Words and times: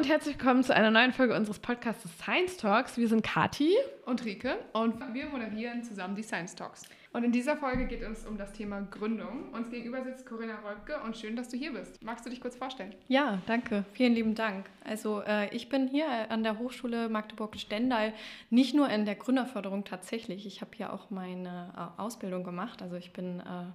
Und 0.00 0.08
herzlich 0.08 0.38
willkommen 0.38 0.64
zu 0.64 0.74
einer 0.74 0.90
neuen 0.90 1.12
Folge 1.12 1.36
unseres 1.36 1.58
Podcasts 1.58 2.08
Science 2.22 2.56
Talks. 2.56 2.96
Wir 2.96 3.06
sind 3.06 3.22
Kati 3.22 3.76
und 4.06 4.24
Rike 4.24 4.56
und 4.72 4.94
wir 5.12 5.26
moderieren 5.26 5.82
zusammen 5.84 6.16
die 6.16 6.22
Science 6.22 6.54
Talks. 6.54 6.84
Und 7.12 7.22
in 7.22 7.32
dieser 7.32 7.54
Folge 7.58 7.84
geht 7.84 8.00
es 8.00 8.24
um 8.24 8.38
das 8.38 8.54
Thema 8.54 8.80
Gründung. 8.80 9.52
Uns 9.52 9.68
gegenüber 9.68 10.02
sitzt 10.02 10.24
Corinna 10.24 10.54
Röpke 10.66 10.98
und 11.04 11.18
schön, 11.18 11.36
dass 11.36 11.50
du 11.50 11.58
hier 11.58 11.74
bist. 11.74 12.02
Magst 12.02 12.24
du 12.24 12.30
dich 12.30 12.40
kurz 12.40 12.56
vorstellen? 12.56 12.94
Ja, 13.08 13.42
danke. 13.46 13.84
Vielen 13.92 14.14
lieben 14.14 14.34
Dank. 14.34 14.70
Also 14.84 15.20
äh, 15.20 15.54
ich 15.54 15.68
bin 15.68 15.86
hier 15.86 16.06
an 16.30 16.44
der 16.44 16.58
Hochschule 16.58 17.10
Magdeburg-Stendal 17.10 18.14
nicht 18.48 18.74
nur 18.74 18.88
in 18.88 19.04
der 19.04 19.16
Gründerförderung 19.16 19.84
tatsächlich. 19.84 20.46
Ich 20.46 20.62
habe 20.62 20.70
hier 20.74 20.94
auch 20.94 21.10
meine 21.10 21.74
äh, 21.76 22.00
Ausbildung 22.00 22.42
gemacht. 22.42 22.80
Also 22.80 22.96
ich 22.96 23.12
bin... 23.12 23.40
Äh, 23.40 23.66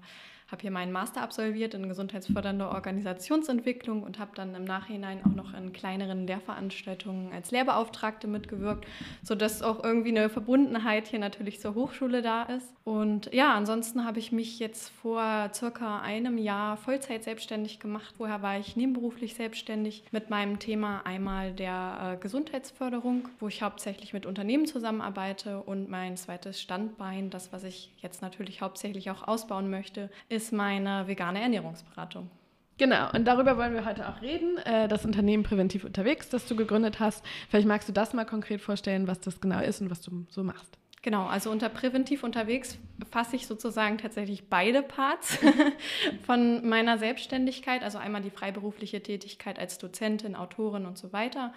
habe 0.56 0.62
hier 0.62 0.72
meinen 0.72 0.94
Master 0.94 1.22
absolviert 1.22 1.74
in 1.74 1.90
gesundheitsfördernder 1.90 2.72
Organisationsentwicklung 2.72 4.04
und 4.04 4.20
habe 4.20 4.32
dann 4.36 4.56
im 4.56 4.64
Nachhinein 4.64 5.20
auch 5.26 5.36
noch 5.36 5.54
in 5.54 5.74
kleineren 5.74 6.26
Lehrveranstaltungen 6.28 7.34
als 7.34 7.52
Lehrbeauftragte 7.52 8.26
mitgewirkt, 8.26 8.88
sodass 9.22 9.62
auch 9.62 9.84
irgendwie 9.84 10.12
eine 10.12 10.30
Verbundenheit 10.30 11.10
hier 11.10 11.20
natürlich 11.20 11.60
zur 11.60 11.76
Hochschule 11.76 12.22
da 12.22 12.44
ist. 12.44 12.74
Und 12.86 13.34
ja, 13.34 13.54
ansonsten 13.54 14.06
habe 14.06 14.20
ich 14.20 14.32
mich 14.32 14.60
jetzt 14.60 14.90
vor 15.02 15.50
circa 15.54 16.00
einem 16.00 16.38
Jahr 16.38 16.78
Vollzeit 16.78 17.26
selbstständig 17.26 17.82
gemacht. 17.82 18.14
Vorher 18.16 18.42
war 18.42 18.58
ich 18.58 18.78
nebenberuflich 18.78 19.36
selbstständig 19.36 20.06
mit 20.12 20.30
meinem 20.30 20.60
Thema 20.60 21.02
einmal 21.04 21.52
der 21.52 22.14
äh, 22.14 22.22
Gesundheitsförderung, 22.22 23.28
wo 23.42 23.50
ich 23.50 23.62
hauptsächlich 23.62 24.14
mit 24.14 24.26
Unternehmen 24.26 24.68
zusammenarbeite 24.68 25.62
und 25.64 25.90
mein 25.90 26.16
zweites 26.16 26.62
Standbein, 26.62 27.30
das 27.30 27.52
was 27.52 27.66
ich 27.66 27.92
jetzt 28.02 28.22
natürlich 28.22 28.62
hauptsächlich 28.62 29.12
auch 29.12 29.28
ausbauen 29.28 29.70
möchte, 29.70 30.10
ist 30.30 30.45
meine 30.52 31.08
vegane 31.08 31.42
Ernährungsberatung. 31.42 32.30
Genau, 32.78 33.10
und 33.14 33.26
darüber 33.26 33.58
wollen 33.58 33.74
wir 33.74 33.86
heute 33.86 34.08
auch 34.10 34.22
reden. 34.22 34.58
Äh, 34.58 34.90
das 34.90 35.06
Unternehmen 35.06 35.44
Präventiv 35.44 35.86
unterwegs, 35.86 36.28
das 36.28 36.46
du 36.46 36.56
gegründet 36.56 37.00
hast. 37.00 37.24
Vielleicht 37.50 37.68
magst 37.68 37.88
du 37.88 37.94
das 37.94 38.14
mal 38.14 38.26
konkret 38.26 38.60
vorstellen, 38.60 39.08
was 39.08 39.22
das 39.22 39.40
genau 39.40 39.62
ist 39.62 39.82
und 39.82 39.90
was 39.90 40.02
du 40.02 40.26
so 40.30 40.44
machst. 40.44 40.78
Genau, 41.02 41.28
also 41.28 41.52
unter 41.52 41.70
präventiv 41.70 42.24
unterwegs 42.24 42.80
fasse 43.12 43.36
ich 43.36 43.46
sozusagen 43.46 44.00
tatsächlich 44.00 44.50
beide 44.50 44.82
Parts 44.82 45.38
von 46.26 46.68
meiner 46.68 46.98
Selbstständigkeit, 46.98 47.84
also 47.84 48.00
einmal 48.00 48.24
die 48.24 48.32
freiberufliche 48.32 49.02
Tätigkeit 49.04 49.60
als 49.60 49.78
Dozentin, 49.78 50.36
Autorin 50.36 50.86
und 50.86 50.98
so 50.98 51.14
weiter, 51.14 51.54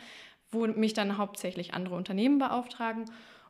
wo 0.51 0.67
mich 0.67 0.93
dann 0.93 1.17
hauptsächlich 1.17 1.73
andere 1.73 1.95
Unternehmen 1.95 2.39
beauftragen 2.39 3.07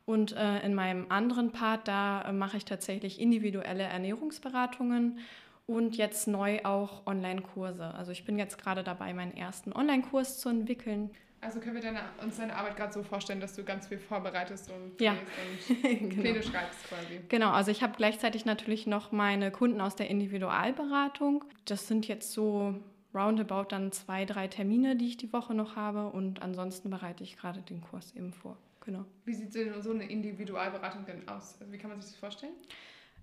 und 0.08 0.34
äh, 0.34 0.60
in 0.60 0.74
meinem 0.74 1.04
anderen 1.10 1.52
Part, 1.52 1.86
da 1.86 2.22
äh, 2.22 2.32
mache 2.32 2.56
ich 2.56 2.64
tatsächlich 2.64 3.20
individuelle 3.20 3.82
Ernährungsberatungen 3.82 5.18
und 5.66 5.98
jetzt 5.98 6.26
neu 6.26 6.64
auch 6.64 7.06
Online-Kurse. 7.06 7.92
Also 7.92 8.10
ich 8.12 8.24
bin 8.24 8.38
jetzt 8.38 8.56
gerade 8.56 8.82
dabei, 8.82 9.12
meinen 9.12 9.36
ersten 9.36 9.70
Online-Kurs 9.70 10.40
zu 10.40 10.48
entwickeln. 10.48 11.10
Also 11.42 11.60
können 11.60 11.74
wir 11.74 11.82
deine, 11.82 12.00
uns 12.22 12.38
deine 12.38 12.56
Arbeit 12.56 12.78
gerade 12.78 12.94
so 12.94 13.02
vorstellen, 13.02 13.38
dass 13.38 13.54
du 13.54 13.64
ganz 13.64 13.88
viel 13.88 13.98
vorbereitest 13.98 14.70
und, 14.70 14.98
ja. 14.98 15.12
und 15.12 15.82
genau. 16.08 16.22
Pläne 16.22 16.42
schreibst 16.42 16.88
quasi. 16.88 17.20
Genau, 17.28 17.50
also 17.50 17.70
ich 17.70 17.82
habe 17.82 17.92
gleichzeitig 17.94 18.46
natürlich 18.46 18.86
noch 18.86 19.12
meine 19.12 19.50
Kunden 19.50 19.82
aus 19.82 19.94
der 19.94 20.08
Individualberatung. 20.08 21.44
Das 21.66 21.86
sind 21.86 22.08
jetzt 22.08 22.32
so 22.32 22.76
roundabout 23.14 23.66
dann 23.72 23.92
zwei, 23.92 24.24
drei 24.24 24.48
Termine, 24.48 24.96
die 24.96 25.08
ich 25.08 25.18
die 25.18 25.34
Woche 25.34 25.52
noch 25.52 25.76
habe 25.76 26.08
und 26.08 26.40
ansonsten 26.40 26.88
bereite 26.88 27.24
ich 27.24 27.36
gerade 27.36 27.60
den 27.60 27.82
Kurs 27.82 28.14
eben 28.16 28.32
vor. 28.32 28.56
Genau. 28.88 29.04
Wie 29.26 29.34
sieht 29.34 29.52
so 29.52 29.90
eine 29.90 30.08
Individualberatung 30.08 31.04
denn 31.04 31.28
aus? 31.28 31.60
Also 31.60 31.70
wie 31.70 31.76
kann 31.76 31.90
man 31.90 32.00
sich 32.00 32.12
das 32.12 32.18
vorstellen? 32.18 32.54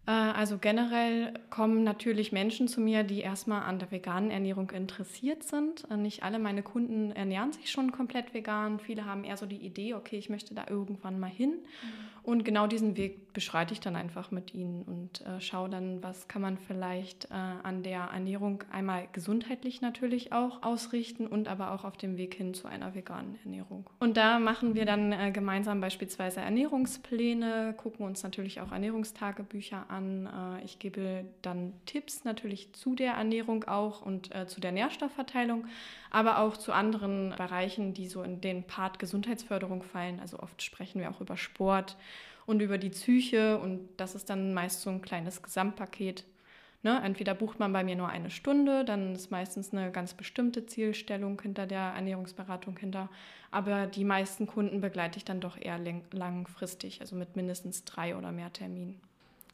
Äh, 0.07 0.11
also 0.11 0.57
generell 0.57 1.33
kommen 1.49 1.83
natürlich 1.83 2.31
Menschen 2.31 2.67
zu 2.67 2.81
mir, 2.81 3.03
die 3.03 3.21
erstmal 3.21 3.63
an 3.63 3.79
der 3.79 3.91
veganen 3.91 4.31
Ernährung 4.31 4.69
interessiert 4.71 5.43
sind. 5.43 5.85
Äh, 5.89 5.97
nicht 5.97 6.23
alle 6.23 6.39
meine 6.39 6.63
Kunden 6.63 7.11
ernähren 7.11 7.51
sich 7.53 7.71
schon 7.71 7.91
komplett 7.91 8.33
vegan. 8.33 8.79
Viele 8.79 9.05
haben 9.05 9.23
eher 9.23 9.37
so 9.37 9.45
die 9.45 9.57
Idee, 9.65 9.93
okay, 9.93 10.17
ich 10.17 10.29
möchte 10.29 10.53
da 10.53 10.65
irgendwann 10.69 11.19
mal 11.19 11.29
hin. 11.29 11.51
Mhm. 11.51 12.05
Und 12.25 12.43
genau 12.43 12.65
diesen 12.65 12.97
Weg 12.97 13.33
beschreite 13.33 13.73
ich 13.73 13.81
dann 13.81 13.95
einfach 13.95 14.31
mit 14.31 14.55
ihnen 14.55 14.81
und 14.81 15.21
äh, 15.21 15.39
schaue 15.39 15.69
dann, 15.69 16.01
was 16.01 16.27
kann 16.27 16.41
man 16.41 16.57
vielleicht 16.57 17.25
äh, 17.25 17.35
an 17.35 17.83
der 17.83 18.09
Ernährung 18.11 18.63
einmal 18.71 19.07
gesundheitlich 19.11 19.81
natürlich 19.81 20.33
auch 20.33 20.63
ausrichten 20.63 21.27
und 21.27 21.47
aber 21.47 21.71
auch 21.71 21.83
auf 21.83 21.97
dem 21.97 22.17
Weg 22.17 22.33
hin 22.33 22.55
zu 22.55 22.67
einer 22.67 22.95
veganen 22.95 23.37
Ernährung. 23.43 23.87
Und 23.99 24.17
da 24.17 24.39
machen 24.39 24.73
wir 24.73 24.85
dann 24.85 25.11
äh, 25.11 25.31
gemeinsam 25.31 25.81
beispielsweise 25.81 26.39
Ernährungspläne, 26.39 27.75
gucken 27.77 28.07
uns 28.07 28.23
natürlich 28.23 28.59
auch 28.59 28.71
Ernährungstagebücher 28.71 29.85
an 29.89 29.94
an. 29.95 30.27
Äh, 30.61 30.65
ich 30.65 30.79
gebe 30.79 31.25
dann 31.41 31.73
Tipps 31.85 32.23
natürlich 32.23 32.73
zu 32.73 32.95
der 32.95 33.13
Ernährung 33.13 33.63
auch 33.63 34.01
und 34.01 34.33
äh, 34.35 34.45
zu 34.47 34.61
der 34.61 34.71
Nährstoffverteilung, 34.71 35.65
aber 36.11 36.39
auch 36.39 36.57
zu 36.57 36.73
anderen 36.73 37.33
Bereichen, 37.37 37.93
die 37.93 38.07
so 38.07 38.21
in 38.21 38.41
den 38.41 38.63
Part 38.63 38.99
Gesundheitsförderung 38.99 39.83
fallen. 39.83 40.19
Also 40.19 40.39
oft 40.39 40.61
sprechen 40.61 41.01
wir 41.01 41.09
auch 41.09 41.21
über 41.21 41.37
Sport 41.37 41.97
und 42.45 42.61
über 42.61 42.77
die 42.77 42.89
Psyche 42.89 43.57
und 43.57 43.89
das 43.97 44.15
ist 44.15 44.29
dann 44.29 44.53
meist 44.53 44.81
so 44.81 44.89
ein 44.89 45.01
kleines 45.01 45.41
Gesamtpaket. 45.41 46.25
Ne? 46.85 47.01
Entweder 47.03 47.33
bucht 47.33 47.57
man 47.57 47.73
bei 47.73 47.83
mir 47.83 47.95
nur 47.95 48.09
eine 48.09 48.29
Stunde, 48.29 48.85
dann 48.85 49.15
ist 49.15 49.31
meistens 49.31 49.73
eine 49.73 49.91
ganz 49.91 50.13
bestimmte 50.13 50.67
Zielstellung 50.67 51.41
hinter 51.41 51.65
der 51.65 51.79
Ernährungsberatung 51.95 52.77
hinter. 52.77 53.09
Aber 53.49 53.87
die 53.87 54.03
meisten 54.03 54.45
Kunden 54.45 54.81
begleite 54.81 55.17
ich 55.17 55.25
dann 55.25 55.39
doch 55.39 55.57
eher 55.57 55.79
langfristig, 56.11 57.01
also 57.01 57.15
mit 57.15 57.35
mindestens 57.35 57.85
drei 57.85 58.15
oder 58.15 58.31
mehr 58.31 58.53
Terminen. 58.53 59.01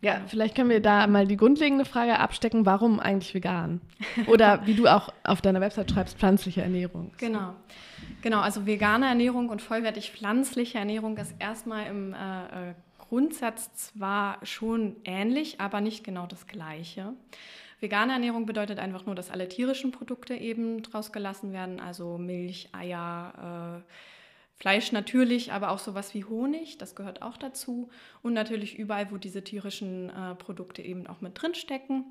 Ja, 0.01 0.19
vielleicht 0.27 0.55
können 0.55 0.69
wir 0.69 0.81
da 0.81 1.05
mal 1.05 1.27
die 1.27 1.37
grundlegende 1.37 1.85
Frage 1.85 2.19
abstecken, 2.19 2.65
warum 2.65 2.99
eigentlich 2.99 3.35
vegan? 3.35 3.81
Oder 4.27 4.65
wie 4.65 4.73
du 4.73 4.87
auch 4.87 5.13
auf 5.23 5.41
deiner 5.41 5.61
Website 5.61 5.91
schreibst, 5.91 6.17
pflanzliche 6.17 6.61
Ernährung. 6.63 7.11
Genau. 7.17 7.53
Genau, 8.23 8.39
also 8.39 8.65
vegane 8.65 9.07
Ernährung 9.07 9.49
und 9.49 9.61
vollwertig 9.61 10.11
pflanzliche 10.11 10.79
Ernährung 10.79 11.17
ist 11.17 11.35
erstmal 11.39 11.87
im 11.87 12.13
äh, 12.13 12.69
äh, 12.69 12.73
Grundsatz 12.97 13.73
zwar 13.73 14.37
schon 14.43 14.95
ähnlich, 15.05 15.59
aber 15.59 15.81
nicht 15.81 16.03
genau 16.03 16.25
das 16.25 16.47
Gleiche. 16.47 17.13
Vegane 17.79 18.13
Ernährung 18.13 18.45
bedeutet 18.45 18.79
einfach 18.79 19.05
nur, 19.05 19.15
dass 19.15 19.31
alle 19.31 19.47
tierischen 19.47 19.91
Produkte 19.91 20.35
eben 20.35 20.83
draus 20.83 21.11
gelassen 21.11 21.51
werden, 21.51 21.79
also 21.79 22.17
Milch, 22.17 22.69
Eier, 22.73 23.81
äh, 23.83 23.91
Fleisch 24.61 24.91
natürlich, 24.91 25.51
aber 25.51 25.71
auch 25.71 25.79
sowas 25.79 26.13
wie 26.13 26.23
Honig, 26.23 26.77
das 26.77 26.93
gehört 26.93 27.23
auch 27.23 27.35
dazu. 27.35 27.89
Und 28.21 28.33
natürlich 28.33 28.77
überall, 28.77 29.11
wo 29.11 29.17
diese 29.17 29.43
tierischen 29.43 30.11
äh, 30.11 30.35
Produkte 30.35 30.83
eben 30.83 31.07
auch 31.07 31.19
mit 31.19 31.41
drin 31.41 31.55
stecken. 31.55 32.05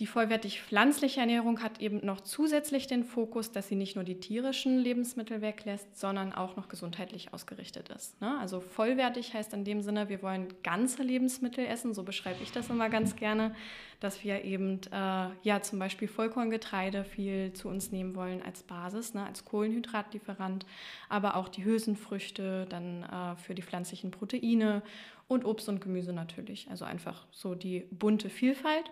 Die 0.00 0.06
vollwertig 0.06 0.60
pflanzliche 0.60 1.20
Ernährung 1.20 1.62
hat 1.62 1.80
eben 1.80 2.04
noch 2.04 2.20
zusätzlich 2.20 2.88
den 2.88 3.04
Fokus, 3.04 3.52
dass 3.52 3.68
sie 3.68 3.76
nicht 3.76 3.94
nur 3.94 4.02
die 4.02 4.18
tierischen 4.18 4.76
Lebensmittel 4.76 5.40
weglässt, 5.40 5.96
sondern 5.96 6.32
auch 6.32 6.56
noch 6.56 6.68
gesundheitlich 6.68 7.32
ausgerichtet 7.32 7.90
ist. 7.90 8.20
Ne? 8.20 8.36
Also 8.40 8.60
vollwertig 8.60 9.34
heißt 9.34 9.52
in 9.54 9.64
dem 9.64 9.82
Sinne, 9.82 10.08
wir 10.08 10.20
wollen 10.20 10.48
ganze 10.64 11.04
Lebensmittel 11.04 11.64
essen, 11.64 11.94
so 11.94 12.02
beschreibe 12.02 12.42
ich 12.42 12.50
das 12.50 12.70
immer 12.70 12.88
ganz 12.88 13.14
gerne, 13.14 13.54
dass 14.00 14.24
wir 14.24 14.42
eben 14.42 14.80
äh, 14.90 15.28
ja 15.42 15.62
zum 15.62 15.78
Beispiel 15.78 16.08
Vollkorngetreide 16.08 17.04
viel 17.04 17.52
zu 17.52 17.68
uns 17.68 17.92
nehmen 17.92 18.16
wollen 18.16 18.42
als 18.42 18.64
Basis, 18.64 19.14
ne? 19.14 19.24
als 19.24 19.44
Kohlenhydratlieferant, 19.44 20.66
aber 21.08 21.36
auch 21.36 21.48
die 21.48 21.64
Hülsenfrüchte 21.64 22.66
dann 22.68 23.04
äh, 23.04 23.36
für 23.36 23.54
die 23.54 23.62
pflanzlichen 23.62 24.10
Proteine 24.10 24.82
und 25.28 25.44
Obst 25.44 25.68
und 25.68 25.80
Gemüse 25.80 26.12
natürlich. 26.12 26.68
Also 26.68 26.84
einfach 26.84 27.26
so 27.30 27.54
die 27.54 27.86
bunte 27.92 28.28
Vielfalt. 28.28 28.90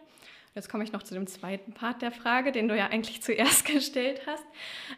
Jetzt 0.55 0.69
komme 0.69 0.85
ich 0.85 0.93
noch 0.93 1.03
zu 1.03 1.15
dem 1.15 1.27
zweiten 1.27 1.73
Part 1.73 2.03
der 2.03 2.13
Frage, 2.13 2.53
den 2.53 2.69
du 2.69 2.77
ja 2.77 2.89
eigentlich 2.89 3.23
zuerst 3.23 3.65
gestellt 3.65 4.23
hast. 4.27 4.45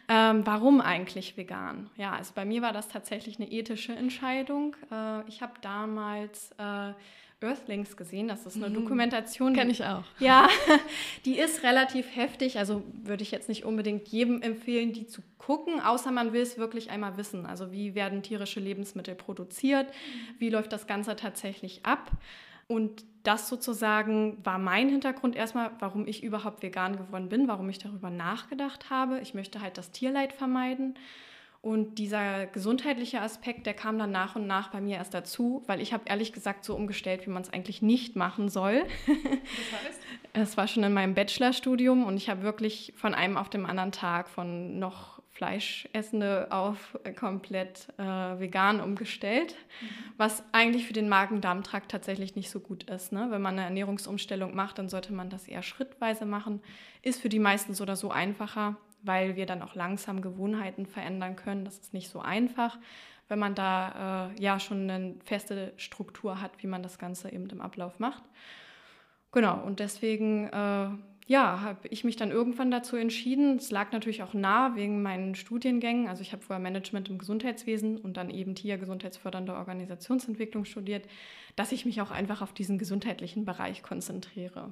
Ähm, 0.09 0.45
warum 0.45 0.81
eigentlich 0.81 1.37
vegan? 1.37 1.89
Ja, 1.95 2.13
also 2.13 2.33
bei 2.35 2.45
mir 2.45 2.61
war 2.61 2.73
das 2.73 2.89
tatsächlich 2.89 3.39
eine 3.39 3.49
ethische 3.51 3.93
Entscheidung. 3.93 4.75
Äh, 4.91 5.27
ich 5.27 5.41
habe 5.41 5.53
damals 5.61 6.51
äh, 6.57 6.93
Earthlings 7.41 7.95
gesehen. 7.95 8.27
Das 8.27 8.45
ist 8.45 8.55
eine 8.57 8.69
mhm. 8.69 8.75
Dokumentation. 8.75 9.53
Kenne 9.53 9.71
ich 9.71 9.83
auch. 9.83 10.03
Ja, 10.19 10.49
die 11.25 11.37
ist 11.37 11.63
relativ 11.63 12.15
heftig. 12.15 12.57
Also 12.57 12.83
würde 13.03 13.23
ich 13.23 13.31
jetzt 13.31 13.49
nicht 13.49 13.65
unbedingt 13.65 14.07
jedem 14.07 14.41
empfehlen, 14.41 14.93
die 14.93 15.07
zu 15.07 15.21
gucken, 15.37 15.79
außer 15.79 16.11
man 16.11 16.33
will 16.33 16.41
es 16.41 16.57
wirklich 16.57 16.89
einmal 16.89 17.17
wissen. 17.17 17.45
Also 17.45 17.71
wie 17.71 17.95
werden 17.95 18.23
tierische 18.23 18.59
Lebensmittel 18.59 19.15
produziert? 19.15 19.87
Mhm. 19.87 20.39
Wie 20.39 20.49
läuft 20.49 20.73
das 20.73 20.87
Ganze 20.87 21.15
tatsächlich 21.15 21.85
ab? 21.85 22.11
Und 22.67 23.03
das 23.23 23.47
sozusagen 23.47 24.37
war 24.43 24.57
mein 24.57 24.89
Hintergrund 24.89 25.35
erstmal, 25.35 25.71
warum 25.79 26.07
ich 26.07 26.23
überhaupt 26.23 26.61
vegan 26.63 26.97
geworden 26.97 27.29
bin, 27.29 27.47
warum 27.47 27.69
ich 27.69 27.79
darüber 27.79 28.09
nachgedacht 28.09 28.89
habe. 28.89 29.19
Ich 29.19 29.33
möchte 29.33 29.61
halt 29.61 29.77
das 29.77 29.91
Tierleid 29.91 30.33
vermeiden. 30.33 30.95
Und 31.61 31.97
dieser 31.97 32.45
gesundheitliche 32.45 33.21
Aspekt, 33.21 33.65
der 33.65 33.73
kam 33.73 33.97
dann 33.97 34.11
nach 34.11 34.35
und 34.35 34.45
nach 34.45 34.69
bei 34.69 34.81
mir 34.81 34.97
erst 34.97 35.15
dazu, 35.15 35.63
weil 35.65 35.81
ich 35.81 35.93
habe 35.93 36.03
ehrlich 36.05 36.31
gesagt 36.31 36.63
so 36.63 36.75
umgestellt, 36.75 37.25
wie 37.25 37.31
man 37.31 37.41
es 37.41 37.51
eigentlich 37.51 37.81
nicht 37.81 38.15
machen 38.15 38.49
soll. 38.49 38.83
Das 39.07 39.85
heißt? 39.85 40.01
Es 40.37 40.57
war 40.57 40.67
schon 40.67 40.83
in 40.83 40.91
meinem 40.91 41.13
Bachelorstudium 41.13 42.03
und 42.05 42.17
ich 42.17 42.29
habe 42.29 42.41
wirklich 42.41 42.91
von 42.97 43.13
einem 43.13 43.37
auf 43.37 43.49
dem 43.49 43.65
anderen 43.65 43.93
Tag 43.93 44.27
von 44.27 44.79
noch 44.79 45.14
Fleischessende 45.35 46.47
auf 46.49 46.97
komplett 47.15 47.87
äh, 47.97 48.03
vegan 48.03 48.81
umgestellt, 48.81 49.55
mhm. 49.81 49.87
was 50.17 50.43
eigentlich 50.51 50.87
für 50.87 50.93
den 50.93 51.09
Magen-Darm-Trakt 51.09 51.91
tatsächlich 51.91 52.35
nicht 52.35 52.49
so 52.49 52.59
gut 52.59 52.83
ist. 52.83 53.11
Ne? 53.11 53.27
Wenn 53.29 53.41
man 53.41 53.55
eine 53.55 53.65
Ernährungsumstellung 53.65 54.55
macht, 54.55 54.79
dann 54.79 54.89
sollte 54.89 55.13
man 55.13 55.29
das 55.29 55.47
eher 55.47 55.61
schrittweise 55.61 56.25
machen. 56.25 56.61
Ist 57.01 57.21
für 57.21 57.29
die 57.29 57.39
meisten 57.39 57.73
so 57.73 57.83
oder 57.83 57.95
so 57.95 58.11
einfacher 58.11 58.77
weil 59.05 59.35
wir 59.35 59.45
dann 59.45 59.61
auch 59.61 59.75
langsam 59.75 60.21
Gewohnheiten 60.21 60.85
verändern 60.85 61.35
können. 61.35 61.63
Das 61.63 61.77
ist 61.77 61.93
nicht 61.93 62.09
so 62.09 62.19
einfach, 62.19 62.77
wenn 63.27 63.39
man 63.39 63.55
da 63.55 64.31
äh, 64.35 64.41
ja 64.41 64.59
schon 64.59 64.89
eine 64.89 65.15
feste 65.23 65.73
Struktur 65.77 66.41
hat, 66.41 66.51
wie 66.63 66.67
man 66.67 66.83
das 66.83 66.97
Ganze 66.97 67.31
eben 67.31 67.49
im 67.49 67.61
Ablauf 67.61 67.99
macht. 67.99 68.23
Genau, 69.31 69.61
und 69.61 69.79
deswegen 69.79 70.47
äh, 70.47 70.89
ja, 71.27 71.61
habe 71.61 71.87
ich 71.89 72.03
mich 72.03 72.15
dann 72.17 72.29
irgendwann 72.29 72.69
dazu 72.69 72.95
entschieden. 72.95 73.55
Es 73.55 73.71
lag 73.71 73.91
natürlich 73.91 74.21
auch 74.21 74.33
nah 74.33 74.75
wegen 74.75 75.01
meinen 75.01 75.33
Studiengängen. 75.33 76.07
Also 76.07 76.21
ich 76.21 76.31
habe 76.31 76.43
vorher 76.43 76.61
Management 76.61 77.09
im 77.09 77.17
Gesundheitswesen 77.17 77.97
und 77.97 78.17
dann 78.17 78.29
eben 78.29 78.53
TIA 78.53 78.77
gesundheitsfördernde 78.77 79.55
Organisationsentwicklung 79.55 80.65
studiert, 80.65 81.07
dass 81.55 81.71
ich 81.71 81.85
mich 81.85 81.99
auch 82.01 82.11
einfach 82.11 82.41
auf 82.41 82.53
diesen 82.53 82.77
gesundheitlichen 82.77 83.43
Bereich 83.43 83.81
konzentriere 83.81 84.71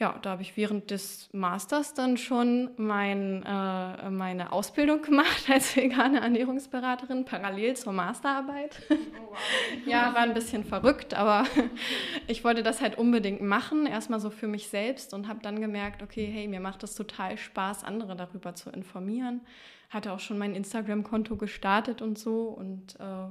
ja, 0.00 0.18
da 0.22 0.30
habe 0.30 0.42
ich 0.42 0.56
während 0.56 0.90
des 0.90 1.28
Masters 1.32 1.92
dann 1.92 2.16
schon 2.16 2.70
mein, 2.78 3.42
äh, 3.44 4.08
meine 4.08 4.50
Ausbildung 4.50 5.02
gemacht 5.02 5.44
als 5.50 5.76
vegane 5.76 6.20
Ernährungsberaterin, 6.20 7.26
parallel 7.26 7.76
zur 7.76 7.92
Masterarbeit. 7.92 8.80
Oh, 8.88 8.94
wow. 8.94 9.38
ja, 9.86 10.14
war 10.14 10.22
ein 10.22 10.32
bisschen 10.32 10.64
verrückt, 10.64 11.12
aber 11.12 11.44
ich 12.28 12.44
wollte 12.44 12.62
das 12.62 12.80
halt 12.80 12.96
unbedingt 12.96 13.42
machen, 13.42 13.84
erstmal 13.84 14.20
so 14.20 14.30
für 14.30 14.48
mich 14.48 14.68
selbst 14.68 15.12
und 15.12 15.28
habe 15.28 15.40
dann 15.42 15.60
gemerkt, 15.60 16.02
okay, 16.02 16.24
hey, 16.24 16.48
mir 16.48 16.60
macht 16.60 16.82
es 16.82 16.94
total 16.94 17.36
Spaß, 17.36 17.84
andere 17.84 18.16
darüber 18.16 18.54
zu 18.54 18.70
informieren. 18.70 19.42
Hatte 19.90 20.12
auch 20.12 20.20
schon 20.20 20.38
mein 20.38 20.54
Instagram-Konto 20.54 21.36
gestartet 21.36 22.00
und 22.00 22.18
so 22.18 22.44
und 22.48 22.98
äh, 22.98 23.28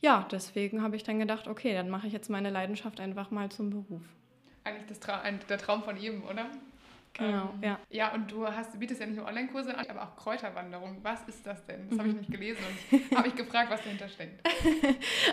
ja, 0.00 0.26
deswegen 0.32 0.82
habe 0.82 0.96
ich 0.96 1.04
dann 1.04 1.20
gedacht, 1.20 1.46
okay, 1.46 1.74
dann 1.74 1.88
mache 1.88 2.08
ich 2.08 2.12
jetzt 2.12 2.28
meine 2.28 2.50
Leidenschaft 2.50 2.98
einfach 2.98 3.30
mal 3.30 3.50
zum 3.52 3.70
Beruf 3.70 4.02
eigentlich 4.64 4.86
das 4.88 5.00
Tra 5.00 5.22
der 5.48 5.58
Traum 5.58 5.82
von 5.82 5.96
jedem, 5.96 6.24
oder? 6.24 6.50
Genau, 7.14 7.50
ähm, 7.54 7.62
ja. 7.62 7.78
Ja, 7.90 8.14
und 8.14 8.30
du 8.30 8.46
hast, 8.46 8.78
bietest 8.78 9.00
ja 9.00 9.06
nicht 9.06 9.18
nur 9.18 9.26
Online-Kurse 9.26 9.76
an, 9.76 9.86
aber 9.86 10.02
auch 10.02 10.16
Kräuterwanderung. 10.16 10.96
Was 11.02 11.22
ist 11.28 11.46
das 11.46 11.64
denn? 11.66 11.88
Das 11.90 11.98
habe 11.98 12.08
ich 12.08 12.14
nicht 12.14 12.30
gelesen 12.30 12.62
und 12.90 13.10
habe 13.18 13.28
ich 13.28 13.36
gefragt, 13.36 13.70
was 13.70 13.82
dahinter 13.82 14.08
steckt. 14.08 14.40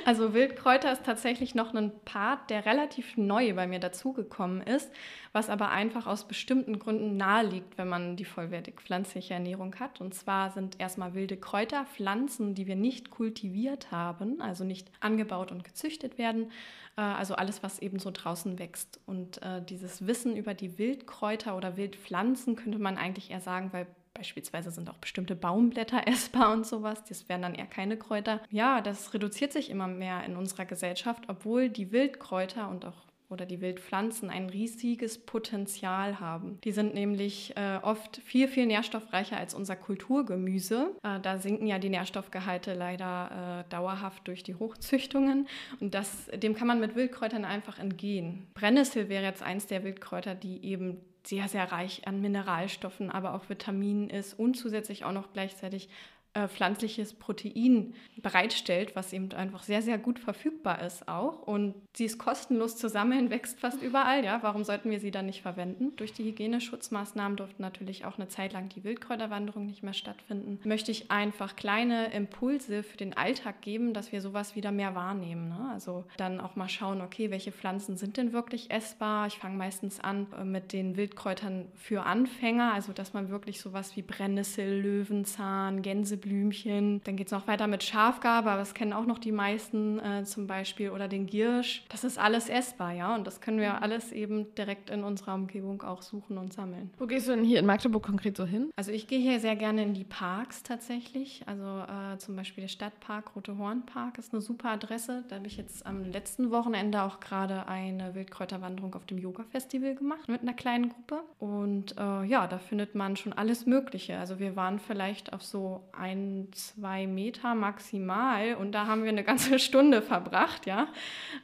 Also 0.06 0.34
Wildkräuter 0.34 0.92
ist 0.92 1.06
tatsächlich 1.06 1.56
noch 1.56 1.74
ein 1.74 1.92
Part, 2.04 2.50
der 2.50 2.66
relativ 2.66 3.18
neu 3.18 3.54
bei 3.54 3.68
mir 3.68 3.80
dazugekommen 3.80 4.62
ist, 4.62 4.92
was 5.32 5.50
aber 5.50 5.70
einfach 5.70 6.08
aus 6.08 6.28
bestimmten 6.28 6.80
Gründen 6.80 7.18
naheliegt, 7.18 7.78
wenn 7.78 7.88
man 7.88 8.16
die 8.16 8.25
vollwertig 8.25 8.82
pflanzliche 8.82 9.34
Ernährung 9.34 9.75
hat. 9.80 10.02
Und 10.02 10.14
zwar 10.14 10.52
sind 10.52 10.80
erstmal 10.80 11.14
wilde 11.14 11.38
Kräuter 11.38 11.86
Pflanzen, 11.86 12.56
die 12.56 12.68
wir 12.68 12.75
nicht 12.75 13.10
kultiviert 13.10 13.92
haben, 13.92 14.42
also 14.42 14.64
nicht 14.64 14.92
angebaut 15.00 15.52
und 15.52 15.64
gezüchtet 15.64 16.18
werden, 16.18 16.52
also 17.01 17.36
alles, 17.36 17.63
was 17.63 17.80
eben 17.80 18.00
so 18.00 18.12
draußen 18.12 18.60
wächst. 18.60 19.00
Und 19.06 19.42
äh, 19.42 19.62
dieses 19.63 20.06
Wissen 20.07 20.36
über 20.36 20.54
die 20.54 20.78
Wildkräuter 20.78 21.56
oder 21.56 21.78
Wildpflanzen 21.78 22.56
könnte 22.56 22.80
man 22.80 22.98
eigentlich 22.98 23.31
eher 23.31 23.42
sagen, 23.42 23.72
weil 23.72 23.88
Beispielsweise 24.19 24.72
sind 24.72 24.90
auch 24.90 24.98
bestimmte 24.98 25.34
Baumblätter 25.34 26.01
essbar 26.07 26.51
und 26.51 26.66
sowas. 26.66 27.04
Das 27.06 27.30
wären 27.30 27.42
dann 27.42 27.56
eher 27.56 27.68
keine 27.68 27.96
Kräuter. 27.96 28.42
Ja, 28.50 28.81
das 28.81 29.13
reduziert 29.13 29.54
sich 29.54 29.69
immer 29.69 29.88
mehr 29.88 30.25
in 30.25 30.36
unserer 30.36 30.66
Gesellschaft, 30.66 31.25
obwohl 31.30 31.69
die 31.69 31.94
Wildkräuter 31.94 32.69
und 32.69 32.84
auch 32.86 33.09
oder 33.30 33.46
die 33.46 33.62
Wildpflanzen 33.62 34.30
ein 34.30 34.50
riesiges 34.50 35.18
Potenzial 35.18 36.20
haben. 36.20 36.60
Die 36.64 36.72
sind 36.72 36.94
nämlich 36.94 37.56
äh, 37.56 37.80
oft 37.81 38.18
viel, 38.18 38.48
viel 38.48 38.66
nährstoffreicher 38.66 39.38
als 39.38 39.54
unser 39.54 39.76
Kulturgemüse. 39.76 40.96
Äh, 41.04 41.20
da 41.20 41.38
sinken 41.38 41.68
ja 41.68 41.80
die 41.80 41.90
Nährstoffgehalte 41.90 42.74
leider 42.74 43.66
äh, 43.66 43.70
dauerhaft 43.72 44.28
durch 44.28 44.44
die 44.44 44.56
Hochzüchtungen 44.56 45.48
und 45.80 45.94
das, 45.94 46.28
dem 46.34 46.56
kann 46.56 46.68
man 46.68 46.80
mit 46.80 46.96
Wildkräutern 46.96 47.46
einfach 47.46 47.80
entgehen. 47.80 48.48
Brennnessel 48.54 49.10
wäre 49.10 49.24
jetzt 49.24 49.44
eins 49.44 49.68
der 49.68 49.84
Wildkräuter, 49.84 50.36
die 50.36 50.66
eben 50.66 50.98
sehr, 51.25 51.48
sehr 51.48 51.72
reich 51.72 52.08
an 52.08 52.22
Mineralstoffen, 52.22 53.10
aber 53.12 53.34
auch 53.34 53.50
Vitaminen 53.50 54.10
ist 54.10 54.34
und 54.34 54.56
zusätzlich 54.56 55.04
auch 55.04 55.12
noch 55.12 55.34
gleichzeitig 55.34 55.90
äh, 56.34 56.48
pflanzliches 56.48 57.14
Protein 57.14 57.96
bereitstellt, 58.18 58.96
was 58.96 59.14
eben 59.14 59.31
einfach 59.31 59.64
sehr, 59.64 59.81
sehr 59.81 59.98
gut 59.98 60.20
verfügbar 60.20 60.81
ist 60.84 61.08
auch. 61.08 61.42
Und 61.42 61.74
sie 61.96 62.06
ist 62.06 62.20
kostenlos 62.20 62.78
zu 62.78 62.88
sammeln, 62.88 63.30
wächst 63.31 63.60
fast 63.60 63.81
überall. 63.81 64.24
Ja, 64.24 64.40
warum 64.44 64.64
sollten 64.64 64.92
wir 64.92 65.00
sie 65.00 65.10
dann 65.10 65.26
nicht 65.26 65.42
verwenden? 65.42 65.96
Durch 65.96 66.14
die 66.14 66.26
Hygieneschutzmaßnahmen 66.26 67.36
durfte 67.36 67.62
natürlich 67.64 68.06
auch 68.06 68.18
eine 68.18 68.28
Zeit 68.28 68.54
lang 68.54 68.70
die 68.70 68.84
Wildkräuterwanderung 68.84 69.66
nicht 69.66 69.81
mehr 69.81 69.94
stattfinden. 69.94 70.60
Möchte 70.66 70.92
ich 70.92 71.10
einfach 71.10 71.56
kleine 71.56 72.14
Impulse 72.14 72.84
für 72.84 72.98
den 72.98 73.18
Alltag 73.18 73.62
geben, 73.62 73.94
dass 73.94 74.12
wir 74.12 74.22
sowas 74.22 74.56
wieder 74.56 74.72
mehr 74.72 74.94
wahrnehmen. 74.94 75.50
Ne? 75.50 75.70
Also 75.74 76.06
dann 76.18 76.40
auch 76.40 76.56
mal 76.56 76.70
schauen, 76.70 77.02
okay, 77.02 77.32
welche 77.32 77.52
Pflanzen 77.52 77.98
sind 77.98 78.18
denn 78.18 78.34
wirklich 78.34 78.70
essbar? 78.70 79.25
Ich 79.25 79.40
fange 79.40 79.58
meistens 79.58 80.00
an 80.00 80.28
äh, 80.38 80.44
mit 80.44 80.74
den 80.74 80.96
Wildkräutern 80.96 81.70
für 81.74 82.04
Anfänger, 82.04 82.74
also 82.74 82.94
dass 82.94 83.14
man 83.14 83.30
wirklich 83.30 83.60
sowas 83.60 83.96
wie 83.96 84.04
Brennnessel, 84.04 84.82
Löwenzahn, 84.82 85.82
Gänseblümchen, 86.19 86.50
Blümchen. 86.50 87.01
Dann 87.04 87.16
geht 87.16 87.27
es 87.27 87.31
noch 87.31 87.48
weiter 87.48 87.68
mit 87.68 87.83
Schafgarbe, 87.83 88.50
aber 88.51 88.60
das 88.60 88.74
kennen 88.74 88.94
auch 88.94 89.06
noch 89.06 89.19
die 89.19 89.31
meisten 89.31 90.00
äh, 90.00 90.24
zum 90.24 90.48
Beispiel. 90.48 90.89
Oder 90.89 91.07
den 91.07 91.25
Giersch. 91.25 91.83
Das 91.89 92.04
ist 92.04 92.18
alles 92.18 92.50
essbar, 92.50 92.94
ja. 92.94 93.16
Und 93.16 93.25
das 93.27 93.42
können 93.42 93.60
wir 93.60 93.81
alles 93.81 94.12
eben 94.12 94.54
direkt 94.56 94.89
in 94.89 95.04
unserer 95.04 95.36
Umgebung 95.36 95.81
auch 95.83 96.01
suchen 96.01 96.38
und 96.38 96.54
sammeln. 96.54 96.92
Wo 96.98 97.07
gehst 97.07 97.27
du 97.27 97.31
denn 97.36 97.44
hier 97.44 97.60
in 97.60 97.66
Magdeburg 97.66 98.04
konkret 98.04 98.38
so 98.38 98.45
hin? 98.45 98.71
Also 98.75 98.92
ich 98.92 99.07
gehe 99.07 99.19
hier 99.19 99.39
sehr 99.39 99.56
gerne 99.56 99.83
in 99.83 99.94
die 99.94 100.04
Parks 100.04 100.63
tatsächlich. 100.63 101.44
Also 101.45 101.63
äh, 101.63 102.18
zum 102.18 102.36
Beispiel 102.36 102.63
der 102.63 102.69
Stadtpark 102.69 103.36
Rote 103.36 103.57
Horn 103.57 103.86
Park 103.86 104.18
ist 104.18 104.33
eine 104.33 104.42
super 104.42 104.69
Adresse. 104.69 105.24
Da 105.30 105.38
habe 105.38 105.48
ich 105.48 105.57
jetzt 105.57 105.86
am 105.86 106.04
letzten 106.04 106.51
Wochenende 106.51 107.04
auch 107.04 107.19
gerade 107.19 107.68
eine 107.68 108.15
Wildkräuterwanderung 108.15 108.95
auf 108.95 109.06
dem 109.06 109.18
Yoga-Festival 109.18 109.95
gemacht 109.95 110.27
mit 110.27 110.42
einer 110.42 110.54
kleinen 110.54 110.89
Gruppe. 110.89 111.22
Und 111.39 111.98
äh, 111.98 112.24
ja, 112.24 112.48
da 112.48 112.57
findet 112.57 112.95
man 112.95 113.15
schon 113.15 113.33
alles 113.33 113.65
Mögliche. 113.65 114.17
Also 114.17 114.39
wir 114.39 114.55
waren 114.55 114.79
vielleicht 114.79 115.34
auf 115.34 115.44
so 115.44 115.84
ein 115.91 116.09
ein, 116.10 116.48
zwei 116.54 117.08
Meter 117.08 117.56
maximal 117.56 118.56
und 118.56 118.72
da 118.72 118.88
haben 118.88 119.04
wir 119.04 119.10
eine 119.10 119.24
ganze 119.24 119.60
Stunde 119.60 120.01
verbracht, 120.01 120.66
ja. 120.66 120.88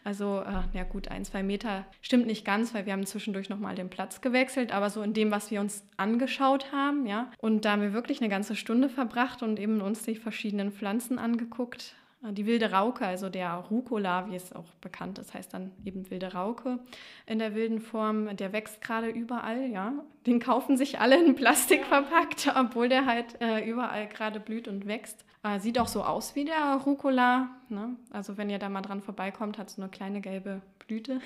Also, 0.03 0.41
äh, 0.41 0.77
ja 0.77 0.84
gut, 0.84 1.10
ein, 1.10 1.25
zwei 1.25 1.43
Meter 1.43 1.86
stimmt 2.01 2.27
nicht 2.27 2.45
ganz, 2.45 2.74
weil 2.74 2.86
wir 2.86 2.93
haben 2.93 3.05
zwischendurch 3.05 3.50
nochmal 3.50 3.75
den 3.75 3.89
Platz 3.89 4.22
gewechselt, 4.22 4.72
aber 4.72 4.89
so 4.89 5.01
in 5.01 5.13
dem, 5.13 5.31
was 5.31 5.51
wir 5.51 5.62
uns 5.62 5.84
angeschaut 5.98 6.72
haben, 6.72 7.05
ja. 7.05 7.31
Und 7.39 7.65
da 7.65 7.72
haben 7.72 7.81
wir 7.81 7.93
wirklich 7.93 8.22
eine 8.22 8.29
ganze 8.29 8.55
Stunde 8.55 8.89
verbracht 8.89 9.43
und 9.43 9.60
eben 9.60 9.81
uns 9.81 10.03
die 10.03 10.15
verschiedenen 10.15 10.72
Pflanzen 10.72 11.19
angeguckt 11.19 11.95
die 12.22 12.45
wilde 12.45 12.72
Rauke, 12.72 13.05
also 13.05 13.29
der 13.29 13.53
Rucola, 13.53 14.27
wie 14.29 14.36
es 14.36 14.53
auch 14.53 14.65
bekannt 14.81 15.19
ist, 15.19 15.34
heißt 15.34 15.53
dann 15.53 15.72
eben 15.84 16.10
wilde 16.10 16.34
Rauke 16.34 16.79
in 17.25 17.39
der 17.39 17.53
wilden 17.55 17.79
Form. 17.79 18.36
Der 18.38 18.51
wächst 18.51 18.81
gerade 18.81 19.10
überall, 19.10 19.67
ja. 19.67 19.93
Den 20.25 20.39
kaufen 20.39 20.75
sich 20.77 21.00
alle 21.00 21.24
in 21.24 21.36
Plastik 21.36 21.86
verpackt, 21.86 22.51
obwohl 22.55 22.89
der 22.89 23.05
halt 23.05 23.39
äh, 23.41 23.69
überall 23.69 24.07
gerade 24.07 24.39
blüht 24.39 24.67
und 24.67 24.88
wächst. 24.88 25.24
Äh, 25.43 25.60
sieht 25.60 25.77
auch 25.77 25.88
so 25.88 26.03
aus 26.03 26.36
wie 26.36 26.45
der 26.45 26.81
Rucola. 26.86 27.50
Ne? 27.69 27.95
Also 28.10 28.38
wenn 28.38 28.50
ihr 28.50 28.57
da 28.57 28.69
mal 28.69 28.81
dran 28.81 29.01
vorbeikommt, 29.01 29.60
hat 29.60 29.69
es 29.69 29.77
eine 29.77 29.89
kleine 29.89 30.22
gelbe 30.22 30.62
Blüte 30.79 31.22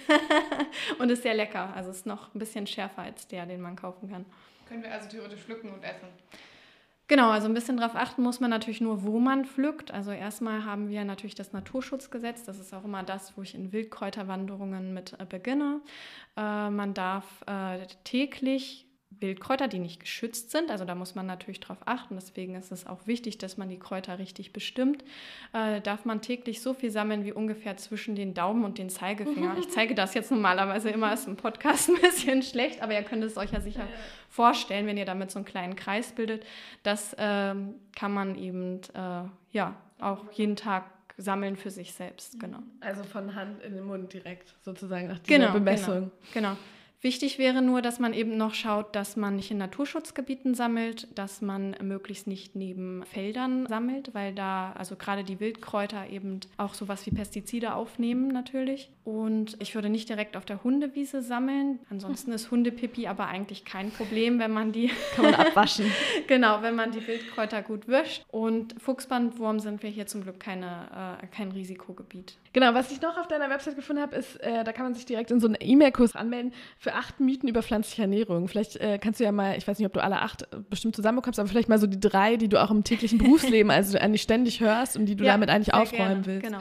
und 0.99 1.09
ist 1.09 1.23
sehr 1.23 1.33
lecker. 1.33 1.73
Also 1.75 1.91
ist 1.91 2.05
noch 2.05 2.33
ein 2.35 2.39
bisschen 2.39 2.67
schärfer 2.67 3.03
als 3.03 3.27
der, 3.27 3.45
den 3.45 3.61
man 3.61 3.77
kaufen 3.77 4.09
kann. 4.09 4.25
Können 4.67 4.83
wir 4.83 4.91
also 4.91 5.07
theoretisch 5.07 5.41
pflücken 5.41 5.71
und 5.71 5.83
essen? 5.83 6.07
Genau, 7.09 7.31
also 7.31 7.47
ein 7.47 7.55
bisschen 7.55 7.77
darauf 7.77 7.95
achten 7.95 8.21
muss 8.21 8.39
man 8.39 8.51
natürlich 8.51 8.81
nur, 8.81 9.01
wo 9.01 9.19
man 9.19 9.43
pflückt. 9.43 9.89
Also 9.91 10.11
erstmal 10.11 10.63
haben 10.63 10.89
wir 10.89 11.03
natürlich 11.05 11.33
das 11.33 11.53
Naturschutzgesetz. 11.53 12.43
Das 12.43 12.59
ist 12.59 12.71
auch 12.71 12.85
immer 12.85 13.01
das, 13.01 13.35
wo 13.35 13.41
ich 13.41 13.55
in 13.55 13.71
Wildkräuterwanderungen 13.73 14.93
mit 14.93 15.19
äh, 15.19 15.25
beginne. 15.25 15.81
Äh, 16.37 16.69
man 16.69 16.93
darf 16.93 17.25
äh, 17.47 17.79
täglich 18.03 18.85
Wildkräuter, 19.11 19.67
die 19.67 19.79
nicht 19.79 19.99
geschützt 19.99 20.51
sind. 20.51 20.69
Also 20.69 20.85
da 20.85 20.95
muss 20.95 21.15
man 21.15 21.25
natürlich 21.25 21.59
darauf 21.59 21.79
achten. 21.85 22.15
Deswegen 22.15 22.55
ist 22.55 22.71
es 22.71 22.85
auch 22.85 23.07
wichtig, 23.07 23.37
dass 23.37 23.57
man 23.57 23.67
die 23.67 23.79
Kräuter 23.79 24.19
richtig 24.19 24.53
bestimmt. 24.53 25.03
Äh, 25.51 25.81
darf 25.81 26.05
man 26.05 26.21
täglich 26.21 26.61
so 26.61 26.73
viel 26.73 26.91
sammeln 26.91 27.25
wie 27.25 27.33
ungefähr 27.33 27.75
zwischen 27.77 28.15
den 28.15 28.33
Daumen 28.33 28.63
und 28.63 28.77
den 28.77 28.89
Zeigefinger. 28.89 29.57
Ich 29.57 29.69
zeige 29.69 29.95
das 29.95 30.13
jetzt 30.13 30.31
normalerweise 30.31 30.89
immer 30.89 31.07
als 31.07 31.25
im 31.25 31.35
Podcast 31.35 31.89
ein 31.89 31.99
bisschen 32.01 32.43
schlecht, 32.43 32.81
aber 32.81 32.93
ihr 32.93 33.03
könnt 33.03 33.23
es 33.23 33.35
euch 33.35 33.51
ja 33.51 33.61
sicher 33.61 33.87
vorstellen, 34.29 34.85
wenn 34.85 34.97
ihr 34.97 35.05
damit 35.05 35.31
so 35.31 35.39
einen 35.39 35.45
kleinen 35.45 35.75
Kreis 35.75 36.11
bildet. 36.11 36.45
Das 36.83 37.15
ähm, 37.17 37.75
kann 37.95 38.13
man 38.13 38.35
eben 38.35 38.81
äh, 38.93 39.23
ja 39.51 39.75
auch 39.99 40.31
jeden 40.31 40.55
Tag 40.55 40.85
sammeln 41.17 41.57
für 41.57 41.71
sich 41.71 41.93
selbst, 41.93 42.39
genau. 42.39 42.59
Also 42.79 43.03
von 43.03 43.35
Hand 43.35 43.61
in 43.61 43.75
den 43.75 43.83
Mund 43.83 44.13
direkt 44.13 44.55
sozusagen 44.61 45.07
nach 45.07 45.19
dieser 45.19 45.39
genau, 45.39 45.51
Bemessung. 45.51 46.11
Genau. 46.33 46.51
genau. 46.51 46.57
Wichtig 47.01 47.37
wäre 47.37 47.61
nur, 47.61 47.81
dass 47.81 47.99
man 47.99 48.13
eben 48.13 48.35
noch 48.35 48.53
schaut, 48.53 48.93
dass 48.93 49.15
man 49.15 49.37
nicht 49.37 49.51
in 49.51 49.57
Naturschutzgebieten 49.57 50.53
sammelt, 50.53 51.07
dass 51.17 51.41
man 51.41 51.73
möglichst 51.81 52.27
nicht 52.27 52.57
neben 52.57 53.05
Feldern 53.05 53.65
sammelt, 53.67 54.13
weil 54.13 54.33
da 54.33 54.73
also 54.73 54.97
gerade 54.97 55.23
die 55.23 55.39
Wildkräuter 55.39 56.09
eben 56.09 56.41
auch 56.57 56.73
sowas 56.73 57.05
wie 57.05 57.11
Pestizide 57.11 57.73
aufnehmen 57.73 58.27
natürlich. 58.27 58.91
Und 59.05 59.55
ich 59.61 59.75
würde 59.75 59.89
nicht 59.89 60.09
direkt 60.09 60.35
auf 60.35 60.43
der 60.43 60.61
Hundewiese 60.61 61.21
sammeln. 61.21 61.79
Ansonsten 61.89 62.33
ist 62.33 62.51
Hundepipi 62.51 63.07
aber 63.07 63.27
eigentlich 63.27 63.63
kein 63.63 63.91
Problem, 63.91 64.37
wenn 64.39 64.51
man 64.51 64.73
die 64.73 64.91
kann 65.15 65.25
man 65.25 65.35
abwaschen. 65.35 65.89
genau, 66.27 66.61
wenn 66.61 66.75
man 66.75 66.91
die 66.91 67.07
Wildkräuter 67.07 67.61
gut 67.61 67.87
wischt. 67.87 68.25
Und 68.27 68.75
Fuchsbandwurm 68.81 69.61
sind 69.61 69.83
wir 69.83 69.89
hier 69.89 70.05
zum 70.05 70.23
Glück 70.23 70.41
keine, 70.41 71.17
äh, 71.23 71.27
kein 71.27 71.53
Risikogebiet. 71.53 72.37
Genau, 72.53 72.73
was 72.73 72.91
ich 72.91 73.01
noch 73.01 73.17
auf 73.17 73.27
deiner 73.27 73.49
Website 73.49 73.75
gefunden 73.75 74.01
habe, 74.01 74.15
ist, 74.15 74.37
äh, 74.37 74.63
da 74.63 74.71
kann 74.71 74.85
man 74.85 74.93
sich 74.93 75.05
direkt 75.05 75.31
in 75.31 75.39
so 75.39 75.47
einen 75.47 75.57
E-Mail-Kurs 75.59 76.15
anmelden 76.15 76.53
für 76.77 76.93
acht 76.93 77.19
Mythen 77.19 77.47
über 77.47 77.61
pflanzliche 77.61 78.03
Ernährung. 78.03 78.47
Vielleicht 78.47 78.75
äh, 78.77 78.97
kannst 78.99 79.19
du 79.19 79.23
ja 79.23 79.31
mal, 79.31 79.57
ich 79.57 79.67
weiß 79.67 79.77
nicht, 79.77 79.85
ob 79.85 79.93
du 79.93 80.03
alle 80.03 80.21
acht 80.21 80.43
äh, 80.43 80.57
bestimmt 80.69 80.95
zusammenbekommst, 80.95 81.39
aber 81.39 81.47
vielleicht 81.49 81.69
mal 81.69 81.79
so 81.79 81.87
die 81.87 81.99
drei, 81.99 82.37
die 82.37 82.47
du 82.47 82.61
auch 82.61 82.71
im 82.71 82.83
täglichen 82.83 83.17
Berufsleben, 83.19 83.71
also 83.71 83.97
eigentlich 83.97 84.23
ständig 84.23 84.59
hörst 84.61 84.97
und 84.97 85.05
die 85.05 85.15
du 85.15 85.23
ja, 85.23 85.33
damit 85.33 85.49
eigentlich 85.49 85.73
aufräumen 85.73 86.23
gerne. 86.23 86.25
willst. 86.25 86.45
Genau. 86.45 86.59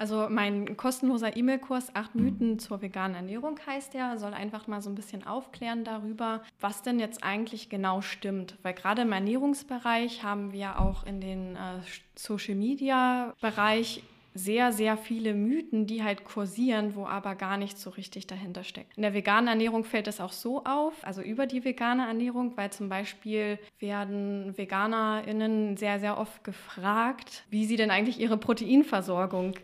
Also 0.00 0.28
mein 0.30 0.78
kostenloser 0.78 1.36
E-Mail-Kurs 1.36 1.94
Acht 1.94 2.14
Mythen 2.14 2.58
zur 2.58 2.80
veganen 2.80 3.14
Ernährung 3.14 3.60
heißt 3.66 3.92
der, 3.92 4.16
soll 4.18 4.32
einfach 4.32 4.66
mal 4.66 4.80
so 4.80 4.88
ein 4.88 4.94
bisschen 4.94 5.26
aufklären 5.26 5.84
darüber, 5.84 6.40
was 6.58 6.80
denn 6.80 6.98
jetzt 6.98 7.22
eigentlich 7.22 7.68
genau 7.68 8.00
stimmt. 8.00 8.56
Weil 8.62 8.72
gerade 8.72 9.02
im 9.02 9.12
Ernährungsbereich 9.12 10.22
haben 10.22 10.52
wir 10.52 10.80
auch 10.80 11.04
in 11.04 11.20
den 11.20 11.54
äh, 11.54 11.80
Social-Media-Bereich 12.16 14.02
sehr, 14.34 14.72
sehr 14.72 14.96
viele 14.96 15.34
Mythen, 15.34 15.86
die 15.86 16.04
halt 16.04 16.24
kursieren, 16.24 16.94
wo 16.94 17.04
aber 17.04 17.34
gar 17.34 17.56
nicht 17.56 17.78
so 17.78 17.90
richtig 17.90 18.26
dahinter 18.26 18.62
steckt. 18.62 18.96
In 18.96 19.02
der 19.02 19.12
veganen 19.12 19.48
Ernährung 19.48 19.84
fällt 19.84 20.06
es 20.06 20.20
auch 20.20 20.32
so 20.32 20.64
auf, 20.64 20.94
also 21.02 21.20
über 21.20 21.46
die 21.46 21.64
vegane 21.64 22.06
Ernährung, 22.06 22.56
weil 22.56 22.70
zum 22.70 22.88
Beispiel 22.88 23.58
werden 23.80 24.56
VeganerInnen 24.56 25.76
sehr, 25.76 25.98
sehr 25.98 26.18
oft 26.18 26.44
gefragt, 26.44 27.42
wie 27.50 27.64
sie 27.64 27.76
denn 27.76 27.90
eigentlich 27.90 28.20
ihre 28.20 28.36
Proteinversorgung 28.36 29.54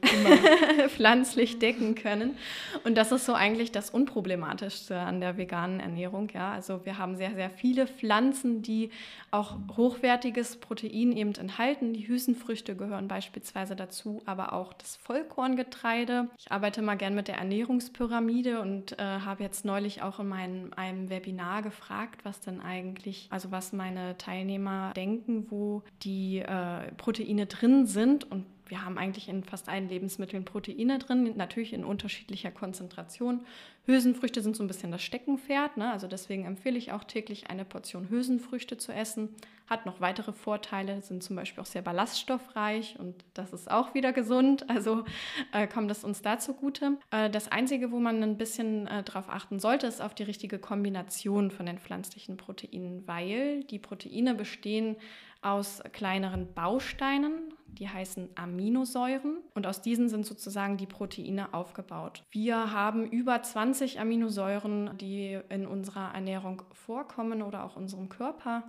pflanzlich 0.89 1.59
decken 1.61 1.95
können. 1.95 2.37
Und 2.85 2.97
das 2.97 3.13
ist 3.13 3.27
so 3.27 3.35
eigentlich 3.35 3.71
das 3.71 3.91
Unproblematischste 3.91 4.99
an 4.99 5.21
der 5.21 5.37
veganen 5.37 5.79
Ernährung. 5.79 6.29
Ja? 6.35 6.51
Also 6.51 6.85
wir 6.85 6.99
haben 6.99 7.17
sehr, 7.17 7.35
sehr 7.35 7.51
viele 7.51 7.87
Pflanzen, 7.87 8.63
die 8.63 8.91
auch 9.31 9.57
hochwertiges 9.77 10.57
Protein 10.57 11.13
eben 11.13 11.35
enthalten. 11.35 11.93
Die 11.93 12.09
Hülsenfrüchte 12.09 12.75
gehören 12.75 13.07
beispielsweise 13.07 13.77
dazu, 13.77 14.23
aber 14.27 14.53
auch 14.53 14.56
auch 14.57 14.73
das 14.73 14.97
Vollkorngetreide. 14.97 16.29
Ich 16.39 16.51
arbeite 16.51 16.83
mal 16.83 16.97
gern 16.97 17.15
mit 17.15 17.29
der 17.29 17.37
Ernährungspyramide 17.37 18.61
und 18.61 18.99
äh, 18.99 19.03
habe 19.03 19.43
jetzt 19.43 19.65
neulich 19.65 20.03
auch 20.03 20.19
in 20.19 20.29
meinem, 20.29 20.73
einem 20.75 21.11
Webinar 21.11 21.63
gefragt, 21.63 22.25
was 22.25 22.41
denn 22.41 22.61
eigentlich, 22.61 23.29
also 23.31 23.51
was 23.51 23.73
meine 23.73 24.17
Teilnehmer 24.17 24.93
denken, 24.97 25.47
wo 25.51 25.83
die 26.03 26.39
äh, 26.39 26.93
Proteine 26.97 27.47
drin 27.47 27.87
sind. 27.87 28.31
Und 28.31 28.47
wir 28.69 28.85
haben 28.85 28.99
eigentlich 28.99 29.29
in 29.29 29.45
fast 29.45 29.69
allen 29.69 29.89
Lebensmitteln 29.89 30.45
Proteine 30.45 30.99
drin, 30.99 31.33
natürlich 31.37 31.73
in 31.73 31.85
unterschiedlicher 31.85 32.51
Konzentration. 32.51 33.45
Hülsenfrüchte 33.87 34.43
sind 34.43 34.57
so 34.57 34.65
ein 34.65 34.67
bisschen 34.67 34.91
das 34.91 35.03
Steckenpferd, 35.03 35.77
ne? 35.77 35.93
also 35.93 36.09
deswegen 36.09 36.45
empfehle 36.45 36.77
ich 36.77 36.91
auch 36.91 37.05
täglich 37.05 37.51
eine 37.51 37.65
Portion 37.65 38.11
Hülsenfrüchte 38.11 38.79
zu 38.79 38.93
essen. 38.93 39.29
Hat 39.69 39.87
noch 39.87 40.01
weitere 40.01 40.33
Vorteile, 40.33 41.01
sind 41.03 41.23
zum 41.23 41.37
Beispiel 41.37 41.63
auch 41.63 41.67
sehr 41.67 41.83
ballaststoffreich 41.83 42.99
und 42.99 43.15
das 43.35 43.53
ist 43.53 43.71
auch 43.71 43.95
wieder 43.95 44.13
gesund, 44.13 44.69
also 44.69 45.05
äh, 45.53 45.69
kommt 45.69 45.91
es 45.91 46.03
uns 46.03 46.23
da 46.23 46.39
zugute. 46.39 46.99
Äh, 47.11 47.31
das 47.31 47.51
Einzige, 47.51 47.93
wo 47.93 48.01
man 48.01 48.23
ein 48.23 48.37
bisschen 48.37 48.89
äh, 48.89 49.05
darauf 49.05 49.29
achten 49.29 49.61
sollte, 49.61 49.87
ist 49.87 50.03
auf 50.03 50.15
die 50.15 50.25
richtige 50.25 50.59
Kombination 50.59 51.51
von 51.51 51.67
den 51.67 51.79
pflanzlichen 51.79 52.37
Proteinen, 52.37 53.07
weil 53.07 53.63
die 53.65 53.79
Proteine 53.79 54.35
bestehen 54.35 54.97
aus 55.43 55.81
kleineren 55.93 56.53
Bausteinen, 56.55 57.55
die 57.69 57.89
heißen 57.89 58.31
Aminosäuren 58.35 59.39
und 59.55 59.67
aus 59.67 59.83
diesen 59.83 60.09
sind 60.09 60.25
sozusagen 60.25 60.77
die 60.77 60.87
Proteine 60.87 61.53
aufgebaut. 61.53 62.25
Wir 62.31 62.73
haben 62.73 63.07
über 63.07 63.43
20 63.43 64.01
Aminosäuren, 64.01 64.97
die 64.99 65.39
in 65.49 65.67
unserer 65.67 66.15
Ernährung 66.15 66.63
vorkommen 66.73 67.43
oder 67.43 67.65
auch 67.65 67.77
unserem 67.77 68.09
Körper. 68.09 68.65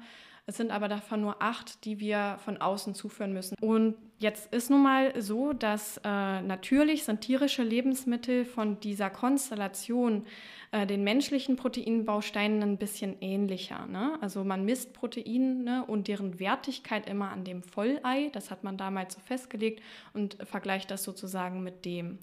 Es 0.50 0.56
sind 0.56 0.72
aber 0.72 0.88
davon 0.88 1.20
nur 1.20 1.42
acht, 1.42 1.84
die 1.84 2.00
wir 2.00 2.38
von 2.44 2.56
außen 2.56 2.96
zuführen 2.96 3.34
müssen. 3.34 3.56
Und 3.60 3.96
jetzt 4.18 4.54
ist 4.54 4.70
nun 4.70 4.82
mal 4.82 5.22
so, 5.22 5.52
dass 5.52 5.98
äh, 6.06 6.42
natürlich 6.42 7.04
sind 7.04 7.20
tierische 7.20 7.64
Lebensmittel 7.64 8.46
von 8.46 8.80
dieser 8.80 9.10
Konstellation 9.10 10.26
äh, 10.72 10.88
den 10.88 11.04
menschlichen 11.04 11.58
Proteinbausteinen 11.58 12.64
ein 12.64 12.78
bisschen 12.78 13.18
ähnlicher. 13.20 13.88
Ne? 13.88 14.18
Also 14.22 14.46
man 14.46 14.64
misst 14.64 14.94
Proteine 14.94 15.84
und 15.86 16.08
deren 16.08 16.40
Wertigkeit 16.40 17.10
immer 17.10 17.30
an 17.30 17.44
dem 17.44 17.62
Vollei. 17.62 18.30
Das 18.32 18.50
hat 18.50 18.64
man 18.64 18.78
damals 18.78 19.16
so 19.16 19.20
festgelegt 19.20 19.84
und 20.14 20.38
vergleicht 20.46 20.90
das 20.92 21.04
sozusagen 21.04 21.62
mit 21.62 21.84
dem. 21.84 22.20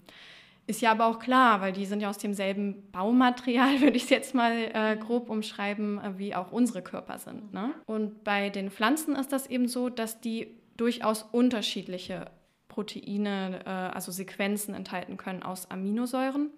Ist 0.67 0.81
ja 0.81 0.91
aber 0.91 1.05
auch 1.05 1.19
klar, 1.19 1.61
weil 1.61 1.73
die 1.73 1.85
sind 1.85 2.01
ja 2.01 2.09
aus 2.09 2.17
demselben 2.17 2.91
Baumaterial, 2.91 3.81
würde 3.81 3.97
ich 3.97 4.03
es 4.03 4.09
jetzt 4.09 4.33
mal 4.33 4.51
äh, 4.73 4.97
grob 4.97 5.29
umschreiben, 5.29 5.99
äh, 5.99 6.17
wie 6.17 6.35
auch 6.35 6.51
unsere 6.51 6.81
Körper 6.81 7.19
sind. 7.19 7.53
Ne? 7.53 7.71
Und 7.85 8.23
bei 8.23 8.49
den 8.49 8.71
Pflanzen 8.71 9.15
ist 9.15 9.31
das 9.31 9.47
eben 9.47 9.67
so, 9.67 9.89
dass 9.89 10.21
die 10.21 10.47
durchaus 10.77 11.23
unterschiedliche 11.31 12.31
Proteine, 12.67 13.61
äh, 13.65 13.69
also 13.69 14.11
Sequenzen 14.11 14.73
enthalten 14.73 15.17
können 15.17 15.43
aus 15.43 15.69
Aminosäuren. 15.69 16.49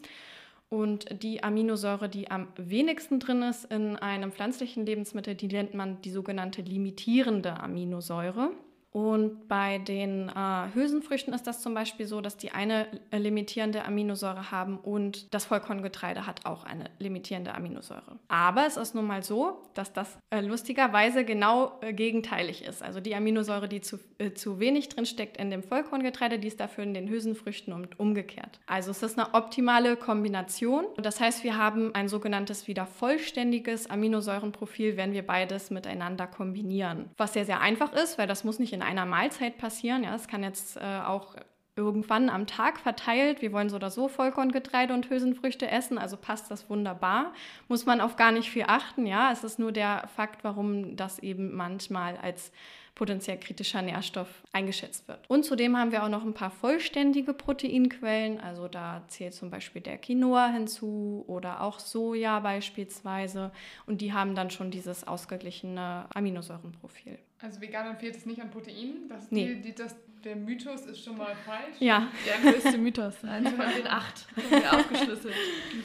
Und 0.70 1.24
die 1.24 1.44
Aminosäure, 1.44 2.10
die 2.10 2.30
am 2.30 2.48
wenigsten 2.58 3.20
drin 3.20 3.42
ist 3.42 3.66
in 3.66 3.96
einem 3.96 4.32
pflanzlichen 4.32 4.86
Lebensmittel, 4.86 5.36
die 5.36 5.48
nennt 5.48 5.74
man 5.74 6.02
die 6.02 6.12
sogenannte 6.12 6.62
limitierende 6.62 7.60
Aminosäure. 7.60 8.52
Und 8.92 9.48
bei 9.48 9.78
den 9.78 10.30
äh, 10.30 10.74
Hülsenfrüchten 10.74 11.34
ist 11.34 11.46
das 11.46 11.62
zum 11.62 11.74
Beispiel 11.74 12.08
so, 12.08 12.22
dass 12.22 12.38
die 12.38 12.52
eine 12.52 12.88
äh, 13.12 13.18
limitierende 13.18 13.86
Aminosäure 13.86 14.50
haben 14.52 14.78
und 14.78 15.34
das 15.34 15.46
Vollkorngetreide 15.46 16.26
hat 16.26 16.46
auch 16.46 16.64
eine 16.64 16.86
limitierende 16.98 17.54
Aminosäure. 17.54 18.18
Aber 18.28 18.66
es 18.66 18.78
ist 18.78 18.96
nun 18.96 19.06
mal 19.06 19.24
so, 19.24 19.62
dass 19.74 19.94
das 19.94 20.18
äh, 20.30 20.42
lustigerweise 20.42 21.26
genau 21.26 21.74
äh, 21.82 21.94
gegenteilig 21.94 22.64
ist. 22.64 22.82
Also 22.82 23.00
die 23.00 23.14
Aminosäure, 23.14 23.68
die 23.68 23.82
zu, 23.82 24.00
äh, 24.18 24.32
zu 24.32 24.60
wenig 24.60 24.90
drin 24.90 25.06
steckt 25.06 25.38
in 25.38 25.52
dem 25.52 25.64
Vollkorngetreide, 25.64 26.40
die 26.40 26.48
ist 26.48 26.60
dafür 26.60 26.84
in 26.84 26.94
den 26.94 27.10
Hülsenfrüchten 27.10 27.74
und 27.74 28.00
umgekehrt. 28.00 28.60
Also 28.66 28.92
es 28.92 29.04
ist 29.04 29.20
eine 29.20 29.34
optimale 29.34 29.96
Kombination. 29.96 30.86
Das 30.98 31.20
heißt, 31.20 31.44
wir 31.44 31.58
haben 31.58 31.94
ein 31.94 32.08
sogenanntes 32.08 32.68
wieder 32.68 32.86
vollständiges 32.86 33.90
Aminosäurenprofil, 33.90 34.98
wenn 34.98 35.14
wir 35.14 35.26
beides 35.26 35.70
miteinander 35.70 36.26
kombinieren. 36.26 37.12
Was 37.18 37.34
sehr, 37.34 37.46
sehr 37.46 37.62
einfach 37.62 37.94
ist, 37.94 38.18
weil 38.18 38.28
das 38.28 38.44
muss 38.44 38.60
nicht 38.60 38.74
in 38.74 38.77
einer 38.82 39.06
Mahlzeit 39.06 39.58
passieren. 39.58 40.04
Ja, 40.04 40.12
das 40.12 40.28
kann 40.28 40.44
jetzt 40.44 40.78
äh, 40.78 41.00
auch 41.06 41.36
irgendwann 41.78 42.30
am 42.30 42.48
Tag 42.48 42.80
verteilt. 42.80 43.42
Wir 43.42 43.54
wollen 43.54 43.70
so 43.70 43.76
oder 43.76 43.92
so 43.92 44.08
Vollkorngetreide 44.08 44.94
und 44.94 45.10
Hülsenfrüchte 45.10 45.70
essen, 45.70 45.98
also 45.98 46.18
passt 46.18 46.50
das 46.50 46.70
wunderbar. 46.70 47.34
Muss 47.68 47.86
man 47.86 48.02
auf 48.02 48.16
gar 48.16 48.32
nicht 48.32 48.50
viel 48.50 48.66
achten. 48.68 49.06
Ja, 49.06 49.32
es 49.32 49.44
ist 49.44 49.60
nur 49.60 49.72
der 49.72 50.10
Fakt, 50.16 50.44
warum 50.44 50.96
das 50.96 51.20
eben 51.20 51.56
manchmal 51.56 52.18
als 52.18 52.52
potenziell 52.96 53.40
kritischer 53.40 53.84
Nährstoff 53.84 54.28
eingeschätzt 54.52 55.08
wird. 55.08 55.20
Und 55.30 55.46
zudem 55.46 55.78
haben 55.78 55.92
wir 55.92 56.04
auch 56.04 56.10
noch 56.10 56.26
ein 56.26 56.34
paar 56.34 56.50
vollständige 56.50 57.32
Proteinquellen. 57.32 58.40
Also 58.40 58.68
da 58.68 59.04
zählt 59.08 59.36
zum 59.36 59.52
Beispiel 59.52 59.84
der 59.84 60.00
Quinoa 60.00 60.48
hinzu 60.48 61.24
oder 61.28 61.62
auch 61.62 61.80
Soja 61.80 62.40
beispielsweise. 62.40 63.52
Und 63.86 64.02
die 64.02 64.14
haben 64.14 64.34
dann 64.34 64.50
schon 64.50 64.72
dieses 64.72 65.06
ausgeglichene 65.06 66.08
Aminosäurenprofil. 66.12 67.20
Also 67.42 67.62
Veganern 67.62 67.98
fehlt 67.98 68.16
es 68.16 68.26
nicht 68.26 68.42
an 68.42 68.50
Proteinen. 68.50 69.08
Das, 69.10 69.32
nee. 69.32 69.56
die, 69.56 69.62
die, 69.62 69.76
das, 69.76 69.96
der 70.24 70.36
Mythos 70.36 70.86
ist 70.86 71.04
schon 71.04 71.18
mal 71.18 71.36
falsch. 71.46 71.76
Ja. 71.80 72.08
Der 72.26 72.52
größte 72.52 72.78
Mythos. 72.78 73.24
Einer 73.24 73.52
von 73.52 73.66
den 73.76 73.88
acht. 73.88 74.28
Wir 74.50 74.74
aufgeschlüsselt. 74.74 75.36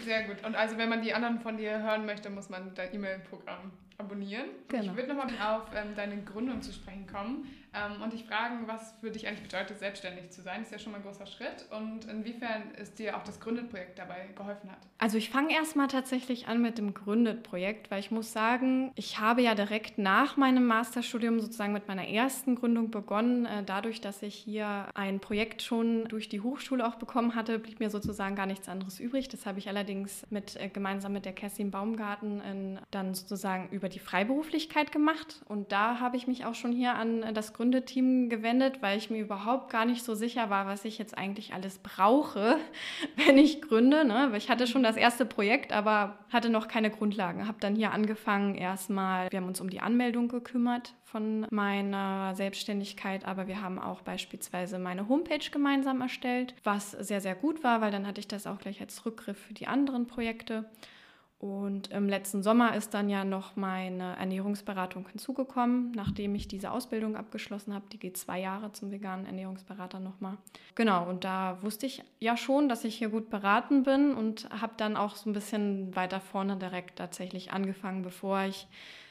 Sehr 0.05 0.25
gut. 0.25 0.45
Und 0.45 0.55
also 0.55 0.79
wenn 0.79 0.89
man 0.89 1.03
die 1.03 1.13
anderen 1.13 1.41
von 1.41 1.57
dir 1.57 1.83
hören 1.83 2.07
möchte, 2.07 2.31
muss 2.31 2.49
man 2.49 2.75
dein 2.75 2.95
E-Mail-Programm 2.95 3.71
abonnieren. 4.03 4.47
Genau. 4.69 4.83
Ich 4.83 4.97
würde 4.97 5.15
nochmal 5.15 5.29
auf 5.41 5.69
ähm, 5.75 5.95
deine 5.95 6.23
Gründung 6.23 6.61
zu 6.61 6.73
sprechen 6.73 7.07
kommen 7.07 7.47
ähm, 7.73 8.03
und 8.03 8.13
dich 8.13 8.25
fragen, 8.25 8.67
was 8.67 8.95
für 9.01 9.11
dich 9.11 9.29
eigentlich 9.29 9.43
bedeutet, 9.43 9.79
selbstständig 9.79 10.31
zu 10.31 10.43
sein. 10.43 10.59
Das 10.59 10.67
ist 10.67 10.73
ja 10.73 10.79
schon 10.79 10.93
mal 10.93 10.99
ein 10.99 11.05
großer 11.05 11.27
Schritt. 11.27 11.67
Und 11.71 12.07
inwiefern 12.07 12.73
ist 12.81 12.99
dir 12.99 13.17
auch 13.17 13.23
das 13.23 13.39
Gründet-Projekt 13.39 13.99
dabei 13.99 14.29
geholfen 14.35 14.71
hat? 14.71 14.79
Also 14.99 15.19
ich 15.19 15.31
fange 15.31 15.55
erstmal 15.55 15.87
tatsächlich 15.87 16.49
an 16.49 16.61
mit 16.61 16.79
dem 16.79 16.95
Gründet-Projekt, 16.95 17.91
weil 17.91 18.01
ich 18.01 18.11
muss 18.11 18.33
sagen, 18.33 18.91
ich 18.97 19.21
habe 19.21 19.43
ja 19.43 19.55
direkt 19.55 19.99
nach 19.99 20.37
meinem 20.37 20.67
Masterstudium 20.67 21.41
sozusagen 21.41 21.73
mit 21.73 21.87
meiner 21.87 22.09
ersten 22.09 22.57
Gründung 22.57 22.91
begonnen, 22.91 23.47
äh, 23.47 23.63
dadurch, 23.65 24.01
dass 24.01 24.23
ich 24.23 24.33
ich 24.33 24.39
hier 24.39 24.89
ein 24.95 25.21
Projekt 25.21 25.63
schon 25.63 26.05
durch 26.09 26.29
die 26.29 26.41
Hochschule 26.41 26.87
auch 26.87 26.97
bekommen 26.97 27.35
hatte, 27.35 27.59
blieb 27.59 27.81
mir 27.81 27.91
sozusagen 27.91 28.35
gar 28.35 28.47
nichts 28.47 28.69
anderes 28.69 28.99
übrig. 28.99 29.29
Das 29.29 29.47
habe 29.47 29.59
ich 29.59 29.69
allerdings 29.69 30.27
mit, 30.31 30.57
äh, 30.57 30.69
gemeinsam 30.69 31.13
mit 31.13 31.25
der 31.25 31.33
Kerstin 31.33 31.71
Baumgarten 31.71 32.41
in, 32.41 32.79
dann 32.91 33.15
sozusagen 33.15 33.69
über 33.71 33.89
die 33.93 33.99
Freiberuflichkeit 33.99 34.93
gemacht. 34.93 35.41
Und 35.47 35.73
da 35.73 36.01
habe 36.01 36.17
ich 36.17 36.27
mich 36.27 36.45
auch 36.45 36.55
schon 36.55 36.73
hier 36.73 36.95
an 36.95 37.35
das 37.35 37.53
Gründeteam 37.53 38.29
gewendet, 38.29 38.83
weil 38.83 38.99
ich 38.99 39.11
mir 39.11 39.21
überhaupt 39.21 39.71
gar 39.71 39.85
nicht 39.85 40.03
so 40.03 40.15
sicher 40.15 40.51
war, 40.51 40.67
was 40.67 40.85
ich 40.85 40.99
jetzt 40.99 41.17
eigentlich 41.17 41.55
alles 41.55 41.79
brauche, 41.79 42.59
wenn 43.27 43.39
ich 43.39 43.63
gründe. 43.63 44.05
Ne? 44.05 44.33
Ich 44.37 44.51
hatte 44.51 44.67
schon 44.67 44.83
das 44.83 44.97
erste 44.97 45.25
Projekt, 45.25 45.73
aber 45.73 46.19
hatte 46.31 46.51
noch 46.51 46.69
keine 46.69 46.91
Grundlagen. 46.91 47.47
Habe 47.47 47.59
dann 47.61 47.77
hier 47.77 47.93
angefangen 47.93 48.55
erstmal, 48.55 49.31
wir 49.31 49.39
haben 49.39 49.49
uns 49.49 49.61
um 49.61 49.71
die 49.71 49.81
Anmeldung 49.81 50.29
gekümmert 50.29 50.95
von 51.05 51.47
meiner 51.51 52.35
Selbstständigkeit, 52.35 53.27
aber 53.27 53.47
wir 53.47 53.61
haben 53.61 53.79
auch 53.79 54.01
beispielsweise 54.01 54.79
meine 54.79 55.09
Homepage 55.09 55.51
gemeinsam 55.51 56.01
erstellt, 56.01 56.55
was 56.65 56.93
sehr, 56.93 57.21
sehr 57.21 57.35
gut 57.35 57.63
war, 57.63 57.83
weil 57.83 57.93
dann 57.93 58.07
hatte 58.07 58.21
ich 58.21 58.29
das 58.29 58.47
auch 58.47 58.59
gleich 58.59 58.81
als 58.81 59.05
Rückgriff 59.05 59.37
für 59.37 59.53
die 59.53 59.67
anderen 59.67 60.07
Projekte. 60.07 60.71
Und 61.43 61.91
im 61.91 62.09
letzten 62.09 62.45
Sommer 62.45 62.77
ist 62.77 62.95
dann 62.95 63.11
ja 63.11 63.25
noch 63.25 63.57
meine 63.57 64.17
Ernährungsberatung 64.17 65.09
hinzugekommen, 65.09 65.91
nachdem 65.91 66.37
ich 66.37 66.47
diese 66.47 66.71
Ausbildung 66.71 67.17
abgeschlossen 67.17 67.75
habe. 67.75 67.85
Die 67.91 67.99
geht 67.99 68.17
zwei 68.17 68.39
Jahre 68.39 68.71
zum 68.71 68.93
veganen 68.93 69.27
Ernährungsberater 69.27 69.99
nochmal. 69.99 70.37
Genau, 70.77 71.05
und 71.11 71.25
da 71.25 71.61
wusste 71.61 71.87
ich 71.87 72.05
ja 72.21 72.37
schon, 72.37 72.69
dass 72.69 72.85
ich 72.85 72.95
hier 72.95 73.09
gut 73.09 73.29
beraten 73.29 73.83
bin 73.83 74.15
und 74.15 74.49
habe 74.51 74.75
dann 74.77 74.97
auch 74.97 75.17
so 75.17 75.29
ein 75.29 75.33
bisschen 75.33 75.97
weiter 75.97 76.21
vorne 76.21 76.57
direkt 76.59 77.01
tatsächlich 77.01 77.53
angefangen, 77.53 78.03
bevor 78.03 78.43
ich 78.43 78.69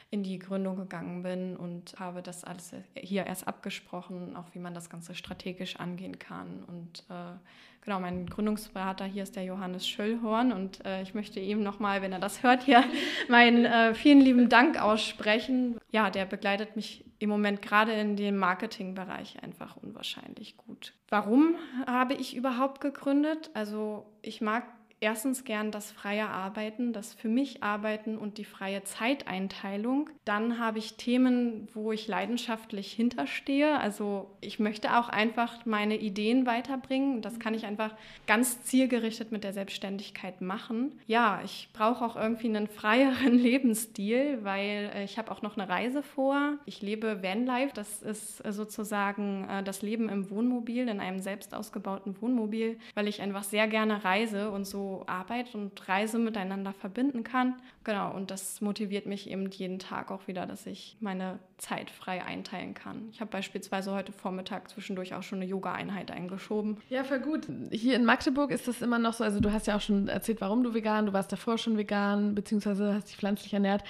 in 0.09 0.23
die 0.23 0.39
Gründung 0.39 0.77
gegangen 0.77 1.23
bin 1.23 1.57
und 1.57 1.99
habe 1.99 2.21
das 2.21 2.45
alles 2.45 2.73
hier 2.95 3.25
erst 3.27 3.45
abgesprochen, 3.45 4.37
auch 4.37 4.53
wie 4.53 4.59
man 4.59 4.73
das 4.73 4.89
Ganze 4.89 5.15
strategisch 5.15 5.75
angehen 5.75 6.17
kann. 6.17 6.63
Und 6.63 7.03
äh, 7.09 7.33
genau, 7.81 7.99
mein 7.99 8.25
Gründungsberater 8.27 9.05
hier 9.05 9.23
ist 9.23 9.35
der 9.35 9.43
Johannes 9.43 9.87
Schöllhorn 9.87 10.51
und 10.51 10.85
äh, 10.85 11.01
ich 11.01 11.13
möchte 11.13 11.39
ihm 11.39 11.63
nochmal, 11.63 12.01
wenn 12.01 12.13
er 12.13 12.19
das 12.19 12.43
hört, 12.43 12.63
hier 12.63 12.83
meinen 13.27 13.65
äh, 13.65 13.93
vielen 13.93 14.21
lieben 14.21 14.49
Dank 14.49 14.81
aussprechen. 14.81 15.77
Ja, 15.91 16.09
der 16.09 16.25
begleitet 16.25 16.75
mich 16.75 17.05
im 17.19 17.29
Moment 17.29 17.61
gerade 17.61 17.91
in 17.93 18.15
dem 18.15 18.37
Marketingbereich 18.37 19.43
einfach 19.43 19.77
unwahrscheinlich 19.77 20.57
gut. 20.57 20.93
Warum 21.09 21.55
habe 21.85 22.15
ich 22.15 22.35
überhaupt 22.35 22.81
gegründet? 22.81 23.51
Also 23.53 24.05
ich 24.21 24.41
mag 24.41 24.63
erstens 25.01 25.43
gern 25.43 25.71
das 25.71 25.91
freie 25.91 26.29
Arbeiten, 26.29 26.93
das 26.93 27.13
für 27.13 27.27
mich 27.27 27.63
Arbeiten 27.63 28.17
und 28.17 28.37
die 28.37 28.45
freie 28.45 28.83
Zeiteinteilung. 28.83 30.09
Dann 30.25 30.59
habe 30.59 30.77
ich 30.77 30.93
Themen, 30.93 31.67
wo 31.73 31.91
ich 31.91 32.07
leidenschaftlich 32.07 32.93
hinterstehe. 32.93 33.79
Also 33.79 34.29
ich 34.41 34.59
möchte 34.59 34.95
auch 34.95 35.09
einfach 35.09 35.65
meine 35.65 35.97
Ideen 35.97 36.45
weiterbringen. 36.45 37.23
Das 37.23 37.39
kann 37.39 37.55
ich 37.55 37.65
einfach 37.65 37.95
ganz 38.27 38.63
zielgerichtet 38.63 39.31
mit 39.31 39.43
der 39.43 39.53
Selbstständigkeit 39.53 40.39
machen. 40.39 40.99
Ja, 41.07 41.41
ich 41.43 41.69
brauche 41.73 42.05
auch 42.05 42.15
irgendwie 42.15 42.47
einen 42.49 42.67
freieren 42.67 43.33
Lebensstil, 43.39 44.39
weil 44.43 44.91
äh, 44.93 45.03
ich 45.03 45.17
habe 45.17 45.31
auch 45.31 45.41
noch 45.41 45.57
eine 45.57 45.67
Reise 45.67 46.03
vor. 46.03 46.57
Ich 46.65 46.83
lebe 46.83 47.23
Vanlife. 47.23 47.73
Das 47.73 48.03
ist 48.03 48.45
äh, 48.45 48.53
sozusagen 48.53 49.49
äh, 49.49 49.63
das 49.63 49.81
Leben 49.81 50.09
im 50.09 50.29
Wohnmobil, 50.29 50.87
in 50.87 50.99
einem 50.99 51.19
selbst 51.19 51.55
ausgebauten 51.55 52.21
Wohnmobil, 52.21 52.77
weil 52.93 53.07
ich 53.07 53.19
einfach 53.19 53.43
sehr 53.43 53.67
gerne 53.67 54.03
reise 54.05 54.51
und 54.51 54.65
so 54.65 54.90
Arbeit 55.07 55.55
und 55.55 55.87
Reise 55.87 56.19
miteinander 56.19 56.73
verbinden 56.73 57.23
kann. 57.23 57.55
Genau, 57.83 58.13
und 58.13 58.31
das 58.31 58.61
motiviert 58.61 59.05
mich 59.05 59.29
eben 59.29 59.49
jeden 59.49 59.79
Tag 59.79 60.11
auch 60.11 60.27
wieder, 60.27 60.45
dass 60.45 60.65
ich 60.65 60.97
meine 60.99 61.39
Zeit 61.57 61.89
frei 61.89 62.23
einteilen 62.23 62.73
kann. 62.73 63.09
Ich 63.11 63.21
habe 63.21 63.31
beispielsweise 63.31 63.91
heute 63.91 64.11
Vormittag 64.11 64.69
zwischendurch 64.69 65.15
auch 65.15 65.23
schon 65.23 65.39
eine 65.39 65.49
Yoga-Einheit 65.49 66.11
eingeschoben. 66.11 66.77
Ja, 66.89 67.03
voll 67.03 67.19
gut. 67.19 67.47
Hier 67.71 67.95
in 67.95 68.05
Magdeburg 68.05 68.51
ist 68.51 68.67
das 68.67 68.81
immer 68.81 68.99
noch 68.99 69.13
so, 69.13 69.23
also 69.23 69.39
du 69.39 69.51
hast 69.51 69.67
ja 69.67 69.75
auch 69.75 69.81
schon 69.81 70.07
erzählt, 70.07 70.41
warum 70.41 70.63
du 70.63 70.73
vegan, 70.73 71.07
du 71.07 71.13
warst 71.13 71.31
davor 71.31 71.57
schon 71.57 71.77
vegan, 71.77 72.35
beziehungsweise 72.35 72.93
hast 72.93 73.09
dich 73.09 73.17
pflanzlich 73.17 73.53
ernährt. 73.53 73.83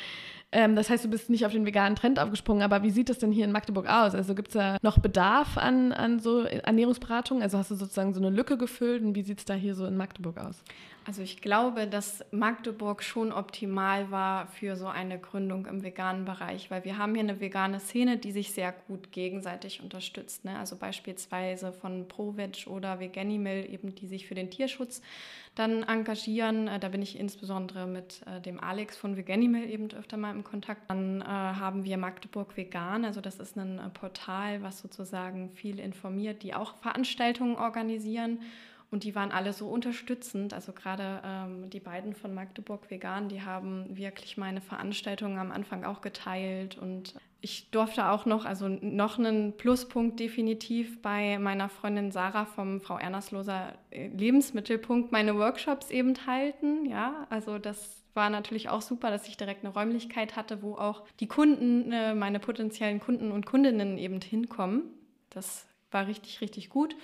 Ähm, 0.51 0.75
das 0.75 0.89
heißt, 0.89 1.05
du 1.05 1.10
bist 1.10 1.29
nicht 1.29 1.46
auf 1.46 1.53
den 1.53 1.65
veganen 1.65 1.96
Trend 1.96 2.20
aufgesprungen, 2.20 2.62
aber 2.62 2.84
wie 2.84 2.89
sieht 2.89 3.10
das 3.10 3.20
denn 3.20 3.31
hier 3.31 3.46
in 3.46 3.51
Magdeburg 3.51 3.88
aus? 3.88 4.13
Also 4.13 4.36
gibt 4.36 4.50
es 4.50 4.55
da 4.55 4.77
noch 4.81 5.00
Bedarf 5.00 5.58
an, 5.58 5.93
an 5.93 6.20
so 6.20 6.43
Ernährungsberatung? 6.43 7.41
Also 7.41 7.58
hast 7.58 7.72
du 7.72 7.75
sozusagen 7.75 8.13
so 8.13 8.20
eine 8.20 8.29
Lücke 8.29 8.58
gefüllt 8.58 9.01
und 9.01 9.15
wie 9.15 9.24
sieht 9.24 9.39
es 9.39 9.46
da 9.46 9.53
hier 9.53 9.75
so 9.75 9.86
in 9.86 9.96
Magdeburg 9.96 10.38
aus? 10.38 10.62
Also 11.03 11.24
ich 11.24 11.41
glaube, 11.41 11.88
dass 11.88 12.24
Magdeburg 12.29 13.01
schon 13.01 13.31
optimal 13.31 14.12
war 14.12 14.46
für 14.46 14.75
so 14.75 14.86
eine 14.86 15.17
Gründung 15.17 15.65
im 15.65 15.81
veganen 15.81 16.25
Bereich, 16.25 16.70
weil 16.70 16.86
wir 16.86 17.00
haben 17.00 17.15
hier 17.15 17.24
eine 17.24 17.39
vegane 17.39 17.79
Szene, 17.79 18.17
die 18.17 18.31
sich 18.31 18.51
sehr 18.51 18.72
gut 18.72 19.12
gegenseitig 19.12 19.81
unterstützt. 19.81 20.45
Ne? 20.45 20.60
Also 20.60 20.76
beispielsweise 20.76 21.73
von 21.73 22.08
ProVeg 22.08 22.67
oder 22.67 22.99
Veganimal, 22.99 23.65
eben 23.67 23.95
die 23.95 24.06
sich 24.06 24.28
für 24.28 24.36
den 24.36 24.52
Tierschutz 24.52 25.02
dann 25.56 25.82
engagieren. 25.82 26.67
Äh, 26.67 26.80
da 26.80 26.89
bin 26.89 27.02
ich 27.02 27.19
insbesondere 27.19 27.88
mit 27.88 28.21
äh, 28.28 28.39
dem 28.39 28.60
Alex 28.60 28.95
von 28.95 29.17
Veganimal 29.17 29.63
eben 29.63 29.89
öfter 29.91 30.17
mal 30.17 30.36
im 30.36 30.43
Kontakt. 30.43 30.84
Dann 30.88 31.21
äh, 31.21 31.26
haben 31.26 31.84
wir 31.84 31.97
Magdeburg 31.97 32.56
Vegan, 32.56 33.06
also 33.06 33.21
das 33.21 33.39
ist 33.39 33.58
ein 33.58 33.82
Portal, 33.95 34.62
was 34.62 34.78
sozusagen 34.78 35.49
viel 35.49 35.80
informiert, 35.80 36.43
die 36.43 36.54
auch 36.54 36.76
Veranstaltungen 36.76 37.56
organisieren. 37.56 38.39
Und 38.91 39.06
die 39.06 39.15
waren 39.15 39.32
alle 39.32 39.54
so 39.54 39.69
unterstützend. 39.69 40.54
Also 40.54 40.73
gerade 40.73 41.21
ähm, 41.25 41.69
die 41.69 41.80
beiden 41.80 42.13
von 42.13 42.34
Magdeburg 42.34 42.91
Vegan, 42.91 43.30
die 43.30 43.41
haben 43.41 43.97
wirklich 43.97 44.36
meine 44.36 44.60
Veranstaltungen 44.60 45.39
am 45.39 45.51
Anfang 45.51 45.86
auch 45.86 46.01
geteilt. 46.01 46.77
Und 46.77 47.15
ich 47.39 47.71
durfte 47.71 48.10
auch 48.10 48.25
noch, 48.25 48.43
also 48.43 48.67
noch 48.67 49.17
einen 49.17 49.56
Pluspunkt 49.56 50.19
definitiv 50.19 51.01
bei 51.01 51.39
meiner 51.39 51.69
Freundin 51.69 52.12
Sarah 52.12 52.45
vom 52.45 52.82
Frau 52.82 52.97
Ernersloser 52.97 53.73
äh, 53.91 54.10
Lebensmittelpunkt 54.10 55.13
meine 55.13 55.38
Workshops 55.38 55.89
eben 55.89 56.27
halten. 56.27 56.86
Ja, 56.86 57.27
also 57.30 57.60
das 57.60 58.04
war 58.13 58.30
natürlich 58.30 58.67
auch 58.67 58.82
super, 58.82 59.10
dass 59.10 59.25
ich 59.25 59.38
direkt 59.38 59.63
eine 59.63 59.73
Räumlichkeit 59.73 60.36
hatte, 60.36 60.62
wo 60.62 60.75
auch 60.75 61.04
die 61.21 61.27
Kunden, 61.27 61.93
äh, 61.93 62.13
meine 62.13 62.39
potenziellen 62.39 62.99
Kunden 62.99 63.32
und 63.32 63.45
Kundinnen 63.45 63.97
eben 63.97 64.19
hinkommen. 64.19 64.84
Das 65.30 65.65
war 65.91 66.08
richtig, 66.08 66.41
richtig 66.41 66.69
gut. 66.69 66.95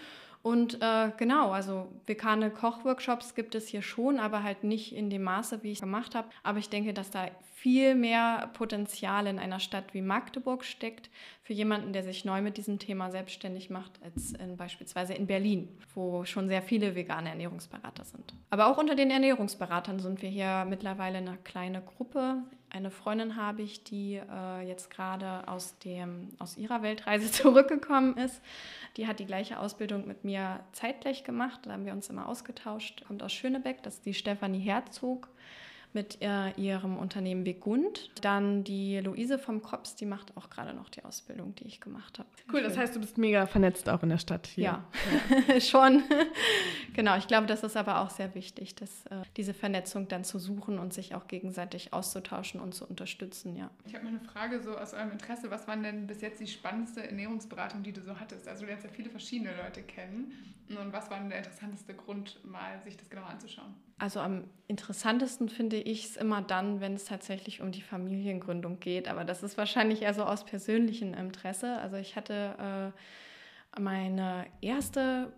Und 0.48 0.82
äh, 0.82 1.12
genau, 1.18 1.52
also 1.52 1.92
vegane 2.06 2.50
Kochworkshops 2.50 3.36
gibt 3.36 3.54
es 3.54 3.68
hier 3.68 3.82
schon, 3.82 4.18
aber 4.18 4.44
halt 4.44 4.64
nicht 4.64 4.96
in 4.96 5.10
dem 5.10 5.24
Maße, 5.24 5.62
wie 5.62 5.74
ich 5.74 5.82
gemacht 5.82 6.16
habe. 6.16 6.30
Aber 6.42 6.58
ich 6.58 6.70
denke, 6.70 6.94
dass 6.94 7.12
da 7.12 7.28
viel 7.54 7.96
mehr 7.96 8.50
Potenzial 8.54 9.28
in 9.28 9.40
einer 9.40 9.60
Stadt 9.60 9.94
wie 9.94 10.02
Magdeburg 10.02 10.64
steckt 10.64 11.10
für 11.44 11.52
jemanden, 11.52 11.92
der 11.92 12.04
sich 12.04 12.24
neu 12.24 12.42
mit 12.42 12.56
diesem 12.56 12.80
Thema 12.80 13.12
selbstständig 13.12 13.70
macht, 13.70 14.02
als 14.02 14.32
in, 14.32 14.56
beispielsweise 14.56 15.14
in 15.16 15.28
Berlin, 15.28 15.68
wo 15.94 16.24
schon 16.24 16.48
sehr 16.48 16.62
viele 16.62 16.96
vegane 16.96 17.28
Ernährungsberater 17.28 18.06
sind. 18.06 18.34
Aber 18.50 18.68
auch 18.68 18.78
unter 18.78 18.96
den 18.96 19.12
Ernährungsberatern 19.12 20.00
sind 20.00 20.22
wir 20.22 20.30
hier 20.30 20.66
mittlerweile 20.70 21.18
eine 21.18 21.36
kleine 21.44 21.82
Gruppe. 21.82 22.44
Eine 22.70 22.92
Freundin 22.92 23.36
habe 23.38 23.62
ich, 23.62 23.84
die 23.84 24.16
äh, 24.16 24.68
jetzt 24.68 24.90
gerade 24.90 25.48
aus, 25.48 25.76
aus 26.40 26.58
ihrer 26.58 26.82
Weltreise 26.82 27.32
zurückgekommen 27.32 28.18
ist. 28.18 28.42
Die 28.98 29.08
hat 29.08 29.20
die 29.20 29.26
gleiche 29.26 29.60
Ausbildung 29.60 30.06
mit 30.08 30.24
mir 30.24 30.60
zeitgleich 30.74 31.24
gemacht. 31.24 31.62
Da 31.64 31.72
haben 31.72 31.86
wir 31.86 31.94
uns 31.94 32.10
immer 32.10 32.28
ausgetauscht. 32.28 33.06
Kommt 33.08 33.24
aus 33.24 33.32
Schönebeck, 33.32 33.84
das 33.84 33.96
ist 33.96 34.06
die 34.06 34.14
Stefanie 34.14 34.60
Herzog 34.60 35.30
mit 35.94 36.22
äh, 36.22 36.52
ihrem 36.52 36.98
Unternehmen 36.98 37.44
Begund. 37.44 38.12
Dann 38.22 38.64
die 38.64 39.00
Luise 39.00 39.40
vom 39.40 39.62
Kops, 39.62 39.96
die 39.96 40.06
macht 40.06 40.36
auch 40.38 40.50
gerade 40.50 40.74
noch 40.74 40.90
die 40.90 41.04
Ausbildung, 41.04 41.56
die 41.56 41.66
ich 41.66 41.82
gemacht 41.82 42.20
habe. 42.20 42.30
Cool, 42.52 42.62
das 42.62 42.78
heißt, 42.78 42.96
du 42.96 43.00
bist 43.00 43.18
mega 43.18 43.46
vernetzt 43.46 43.90
auch 43.90 44.04
in 44.04 44.10
der 44.10 44.18
Stadt 44.18 44.48
hier. 44.48 44.64
Ja, 44.64 44.88
ja. 45.48 45.60
schon. 45.62 46.04
genau, 46.94 47.18
ich 47.18 47.28
glaube, 47.28 47.48
das 47.48 47.64
ist 47.64 47.78
aber 47.78 48.02
auch 48.02 48.10
sehr 48.10 48.36
wichtig, 48.36 48.76
dass, 48.76 49.06
äh, 49.08 49.22
diese 49.38 49.54
Vernetzung 49.54 50.08
dann 50.08 50.24
zu 50.24 50.40
suchen 50.40 50.80
und 50.80 50.94
sich 50.94 51.16
auch 51.16 51.28
gegenseitig 51.28 51.94
auszutauschen 51.94 52.60
und 52.60 52.74
zu 52.74 52.86
unterstützen, 52.86 53.56
ja. 53.56 53.70
Ich 53.86 53.96
habe 53.96 54.06
mal 54.06 54.10
eine 54.12 54.22
Frage 54.22 54.62
so 54.62 54.78
aus 54.78 54.94
eurem 54.94 55.12
Interesse. 55.12 55.50
Was 55.50 55.68
waren 55.68 55.84
denn 55.84 56.08
bis 56.08 56.22
jetzt 56.22 56.40
die 56.40 56.48
spannendste 56.48 57.06
Ernährungsberatung, 57.06 57.84
die 57.84 57.94
du 57.94 58.02
so 58.02 58.20
hattest? 58.20 58.48
Also 58.48 58.62
du 58.62 58.68
lernst 58.68 58.86
ja 58.86 58.92
viele 58.92 59.10
verschiedene 59.10 59.56
Leute 59.56 59.82
kennen. 59.82 60.34
Und 60.70 60.92
was 60.92 61.10
war 61.10 61.20
denn 61.20 61.30
der 61.30 61.40
interessanteste 61.40 61.94
Grund, 61.94 62.44
mal 62.44 62.82
sich 62.84 62.98
das 62.98 63.10
genauer 63.10 63.28
anzuschauen? 63.28 63.74
Also 64.00 64.20
am 64.20 64.44
interessantesten 64.68 65.50
finde 65.50 65.78
ich 65.78 66.06
es 66.06 66.18
immer 66.18 66.42
dann, 66.42 66.82
wenn 66.82 66.94
es 66.94 67.06
tatsächlich 67.06 67.62
um 67.62 67.72
die 67.72 67.82
Familiengründung 67.82 68.80
geht. 68.80 69.08
Aber 69.08 69.24
das 69.24 69.42
ist 69.42 69.58
wahrscheinlich 69.58 70.04
eher 70.04 70.14
so 70.14 70.24
aus 70.24 70.46
persönlichem 70.46 71.14
Interesse. 71.14 71.80
Also 71.80 71.96
ich 71.96 72.16
hatte 72.16 72.94
äh, 73.76 73.80
meine 73.82 74.46
erste 74.62 75.32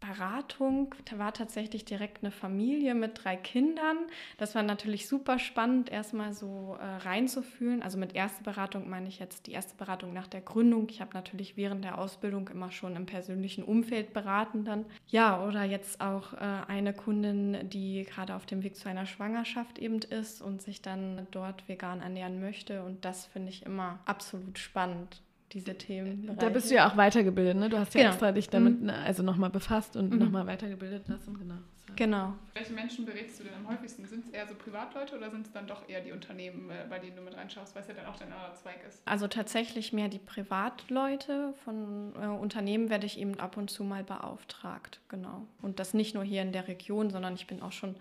Beratung 0.00 0.94
da 1.04 1.18
war 1.18 1.32
tatsächlich 1.32 1.84
direkt 1.84 2.22
eine 2.22 2.30
Familie 2.30 2.94
mit 2.94 3.24
drei 3.24 3.36
Kindern. 3.36 3.98
Das 4.38 4.54
war 4.54 4.62
natürlich 4.62 5.06
super 5.06 5.38
spannend, 5.38 5.90
erstmal 5.90 6.32
so 6.32 6.76
äh, 6.80 6.84
reinzufühlen. 6.84 7.82
Also 7.82 7.98
mit 7.98 8.14
erster 8.14 8.42
Beratung 8.42 8.88
meine 8.88 9.08
ich 9.08 9.18
jetzt 9.18 9.46
die 9.46 9.52
erste 9.52 9.76
Beratung 9.76 10.12
nach 10.12 10.26
der 10.26 10.40
Gründung. 10.40 10.88
Ich 10.88 11.00
habe 11.00 11.10
natürlich 11.14 11.56
während 11.56 11.84
der 11.84 11.98
Ausbildung 11.98 12.48
immer 12.48 12.70
schon 12.70 12.96
im 12.96 13.06
persönlichen 13.06 13.62
Umfeld 13.62 14.12
beraten 14.12 14.64
dann. 14.64 14.84
Ja, 15.08 15.44
oder 15.44 15.64
jetzt 15.64 16.00
auch 16.00 16.32
äh, 16.34 16.36
eine 16.68 16.92
Kundin, 16.92 17.68
die 17.68 18.04
gerade 18.04 18.34
auf 18.34 18.46
dem 18.46 18.62
Weg 18.62 18.76
zu 18.76 18.88
einer 18.88 19.06
Schwangerschaft 19.06 19.78
eben 19.78 20.00
ist 20.00 20.40
und 20.40 20.62
sich 20.62 20.82
dann 20.82 21.26
dort 21.30 21.68
vegan 21.68 22.00
ernähren 22.00 22.40
möchte. 22.40 22.82
Und 22.82 23.04
das 23.04 23.26
finde 23.26 23.50
ich 23.50 23.66
immer 23.66 23.98
absolut 24.06 24.58
spannend 24.58 25.20
diese 25.52 25.74
Themen. 25.76 26.30
Da 26.38 26.48
bist 26.48 26.70
du 26.70 26.74
ja 26.74 26.88
auch 26.90 26.96
weitergebildet, 26.96 27.56
ne? 27.56 27.68
Du 27.68 27.78
hast 27.78 27.94
ja 27.94 28.00
Genau. 28.02 28.12
extra 28.12 28.32
dich 28.32 28.48
damit 28.48 28.80
Mhm. 28.80 28.86
ne, 28.86 28.94
also 28.98 29.22
nochmal 29.22 29.50
befasst 29.50 29.96
und 29.96 30.12
Mhm. 30.12 30.18
nochmal 30.18 30.46
weitergebildet 30.46 31.08
lassen, 31.08 31.38
genau. 31.38 31.54
Genau. 31.96 32.34
Welche 32.54 32.72
Menschen 32.72 33.04
berätst 33.04 33.40
du 33.40 33.44
denn 33.44 33.52
am 33.54 33.68
häufigsten? 33.68 34.06
Sind 34.06 34.24
es 34.24 34.30
eher 34.30 34.46
so 34.46 34.54
Privatleute 34.54 35.16
oder 35.16 35.28
sind 35.30 35.46
es 35.46 35.52
dann 35.52 35.66
doch 35.66 35.88
eher 35.88 36.00
die 36.00 36.12
Unternehmen, 36.12 36.70
äh, 36.70 36.86
bei 36.88 37.00
denen 37.00 37.16
du 37.16 37.22
mit 37.22 37.36
reinschaust, 37.36 37.74
weil 37.74 37.82
es 37.82 37.88
ja 37.88 37.94
dann 37.94 38.06
auch 38.06 38.16
dein 38.16 38.32
anderer 38.32 38.54
Zweig 38.54 38.78
ist? 38.88 39.02
Also 39.06 39.26
tatsächlich 39.26 39.92
mehr 39.92 40.08
die 40.08 40.20
Privatleute. 40.20 41.52
Von 41.64 42.12
äh, 42.20 42.26
Unternehmen 42.26 42.90
werde 42.90 43.06
ich 43.06 43.18
eben 43.18 43.38
ab 43.40 43.56
und 43.56 43.70
zu 43.70 43.82
mal 43.84 44.04
beauftragt, 44.04 45.00
genau. 45.08 45.46
Und 45.62 45.80
das 45.80 45.92
nicht 45.94 46.14
nur 46.14 46.22
hier 46.24 46.42
in 46.42 46.52
der 46.52 46.68
Region, 46.68 47.10
sondern 47.10 47.34
ich 47.34 47.46
bin 47.48 47.60
auch 47.60 47.72
schon, 47.72 47.96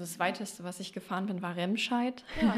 also 0.00 0.12
das 0.12 0.18
weiteste, 0.18 0.64
was 0.64 0.80
ich 0.80 0.92
gefahren 0.92 1.26
bin, 1.26 1.42
war 1.42 1.56
Remscheid. 1.56 2.24
Ja. 2.40 2.54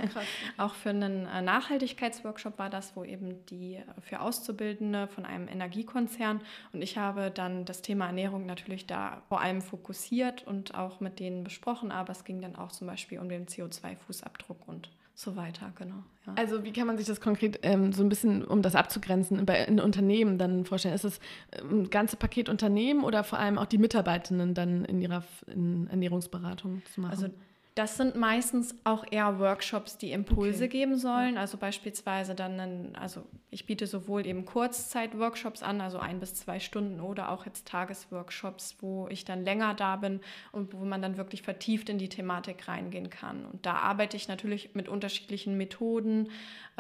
Auch 0.65 0.75
für 0.75 0.91
einen 0.91 1.27
äh, 1.27 1.43
Nachhaltigkeitsworkshop 1.43 2.59
war 2.59 2.71
das, 2.71 2.95
wo 2.95 3.03
eben 3.05 3.45
die 3.47 3.77
äh, 3.77 3.85
für 4.01 4.21
Auszubildende 4.21 5.09
von 5.09 5.27
einem 5.27 5.49
Energiekonzern 5.49 6.41
und 6.73 6.83
ich 6.83 6.99
habe 6.99 7.31
dann 7.31 7.65
das 7.65 7.83
Thema 7.83 8.07
Ernährung 8.07 8.47
natürlich 8.47 8.87
da 8.87 9.23
vor 9.29 9.41
allem 9.41 9.61
fokussiert 9.61 10.47
und 10.47 10.75
auch 10.75 11.01
mit 11.01 11.19
denen 11.19 11.43
besprochen, 11.43 11.91
aber 11.91 12.13
es 12.13 12.25
ging 12.25 12.41
dann 12.41 12.55
auch 12.55 12.71
zum 12.71 12.87
Beispiel 12.87 13.19
um 13.19 13.29
den 13.29 13.47
CO2-Fußabdruck 13.47 14.67
und 14.67 14.89
so 15.15 15.37
weiter, 15.37 15.73
genau. 15.77 16.03
Ja. 16.27 16.35
Also 16.37 16.65
wie 16.65 16.73
kann 16.73 16.87
man 16.87 16.97
sich 16.97 17.07
das 17.07 17.21
konkret 17.21 17.61
ähm, 17.63 17.93
so 17.93 18.03
ein 18.03 18.09
bisschen, 18.09 18.45
um 18.45 18.63
das 18.63 18.75
abzugrenzen, 18.75 19.45
bei 19.45 19.65
in 19.65 19.81
Unternehmen 19.81 20.39
dann 20.39 20.65
vorstellen? 20.65 20.95
Ist 20.95 21.05
es 21.05 21.21
ähm, 21.53 21.83
ein 21.83 21.91
ganze 21.91 22.17
Paket 22.17 22.49
Unternehmen 22.49 23.05
oder 23.05 23.23
vor 23.25 23.39
allem 23.39 23.59
auch 23.59 23.67
die 23.67 23.79
Mitarbeitenden 23.79 24.55
dann 24.55 24.85
in 24.85 25.01
ihrer 25.01 25.25
in 25.47 25.87
Ernährungsberatung 25.89 26.83
zu 26.93 27.01
machen? 27.01 27.11
Also 27.11 27.29
das 27.75 27.97
sind 27.97 28.17
meistens 28.17 28.75
auch 28.85 29.05
eher 29.11 29.39
Workshops, 29.39 29.97
die 29.97 30.13
Impulse 30.13 30.65
Okay. 30.65 30.69
geben 30.69 30.99
sollen. 30.99 31.39
Also 31.39 31.57
beispielsweise 31.57 32.35
dann, 32.35 32.61
einen, 32.61 32.97
also 32.97 33.23
ich 33.51 33.65
biete 33.65 33.87
sowohl 33.87 34.27
eben 34.27 34.45
Kurzzeit-Workshops 34.45 35.63
an, 35.63 35.81
also 35.81 35.99
ein 35.99 36.21
bis 36.21 36.35
zwei 36.35 36.61
Stunden 36.61 37.01
oder 37.01 37.31
auch 37.31 37.47
jetzt 37.47 37.67
Tagesworkshops, 37.67 38.77
wo 38.81 39.09
ich 39.09 39.25
dann 39.25 39.45
länger 39.45 39.73
da 39.73 39.97
bin 39.97 40.21
und 40.53 40.75
wo 40.75 40.85
man 40.85 41.01
dann 41.01 41.17
wirklich 41.17 41.43
vertieft 41.43 41.89
in 41.89 41.97
die 41.97 42.11
Thematik 42.11 42.69
reingehen 42.69 43.09
kann. 43.09 43.47
Und 43.47 43.65
da 43.65 43.75
arbeite 43.75 44.19
ich 44.19 44.29
natürlich 44.29 44.75
mit 44.75 44.89
unterschiedlichen 44.89 45.57
Methoden, 45.57 46.29